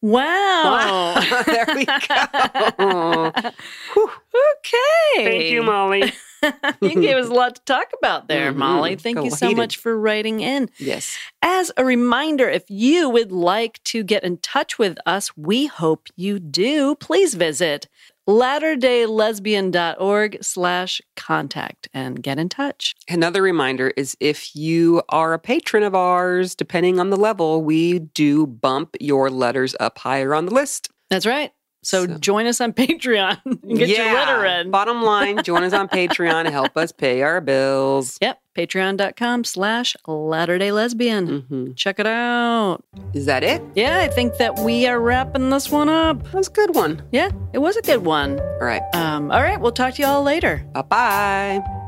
Wow. 0.00 1.14
there 1.46 1.66
we 1.74 1.84
go. 1.84 3.32
okay. 3.96 5.24
Thank 5.24 5.44
you, 5.52 5.62
Molly. 5.62 6.12
you 6.82 7.00
gave 7.00 7.16
us 7.16 7.28
a 7.28 7.32
lot 7.32 7.54
to 7.56 7.62
talk 7.62 7.86
about 7.98 8.28
there, 8.28 8.52
Mhm. 8.52 8.56
Molly. 8.56 8.96
Thank 8.96 9.18
Go 9.18 9.24
you 9.24 9.30
so 9.30 9.52
much 9.52 9.76
for 9.76 9.98
writing 9.98 10.40
in. 10.40 10.68
Yes. 10.78 11.16
As 11.42 11.70
a 11.76 11.84
reminder, 11.84 12.48
if 12.48 12.64
you 12.68 13.08
would 13.08 13.32
like 13.32 13.82
to 13.84 14.02
get 14.02 14.24
in 14.24 14.38
touch 14.38 14.78
with 14.78 14.98
us, 15.06 15.36
we 15.36 15.66
hope 15.66 16.08
you 16.16 16.38
do. 16.38 16.94
Please 16.96 17.34
visit 17.34 17.88
latterdaylesbian.org 18.28 20.38
slash 20.42 21.00
contact 21.16 21.88
and 21.92 22.22
get 22.22 22.38
in 22.38 22.48
touch. 22.48 22.94
Another 23.08 23.42
reminder 23.42 23.92
is 23.96 24.16
if 24.20 24.54
you 24.54 25.02
are 25.08 25.32
a 25.32 25.38
patron 25.38 25.82
of 25.82 25.94
ours, 25.94 26.54
depending 26.54 27.00
on 27.00 27.10
the 27.10 27.16
level, 27.16 27.62
we 27.62 27.98
do 27.98 28.46
bump 28.46 28.96
your 29.00 29.30
letters 29.30 29.74
up 29.80 29.98
higher 29.98 30.34
on 30.34 30.46
the 30.46 30.54
list. 30.54 30.88
That's 31.10 31.26
right. 31.26 31.52
So, 31.84 32.06
So- 32.06 32.18
join 32.18 32.46
us 32.46 32.60
on 32.60 32.72
Patreon 32.72 33.38
and 33.44 33.78
get 33.78 33.88
your 33.88 34.12
letter 34.14 34.40
read. 34.40 34.70
Bottom 34.70 35.02
line, 35.02 35.42
join 35.42 35.64
us 35.64 35.72
on 35.72 35.88
Patreon, 35.88 36.50
help 36.50 36.76
us 36.76 36.92
pay 36.92 37.22
our 37.22 37.40
bills. 37.40 38.18
Yep. 38.22 38.38
Patreon.com 38.56 39.44
slash 39.44 39.96
Latter 40.06 40.58
day 40.58 40.72
Lesbian. 40.72 41.40
hmm 41.48 41.72
Check 41.72 41.98
it 41.98 42.06
out. 42.06 42.84
Is 43.14 43.24
that 43.26 43.42
it? 43.42 43.62
Yeah, 43.74 44.00
I 44.00 44.08
think 44.08 44.36
that 44.36 44.58
we 44.58 44.86
are 44.86 45.00
wrapping 45.00 45.48
this 45.50 45.70
one 45.70 45.88
up. 45.88 46.22
That 46.24 46.34
was 46.34 46.48
a 46.48 46.52
good 46.52 46.74
one. 46.74 47.02
Yeah, 47.12 47.30
it 47.54 47.58
was 47.58 47.76
a 47.78 47.82
good 47.82 48.04
one. 48.04 48.38
All 48.38 48.58
right. 48.60 48.82
Um, 48.94 49.30
all 49.32 49.40
right, 49.42 49.58
we'll 49.58 49.72
talk 49.72 49.94
to 49.94 50.02
you 50.02 50.06
all 50.08 50.22
later. 50.22 50.64
Bye 50.74 50.82
bye. 50.82 51.81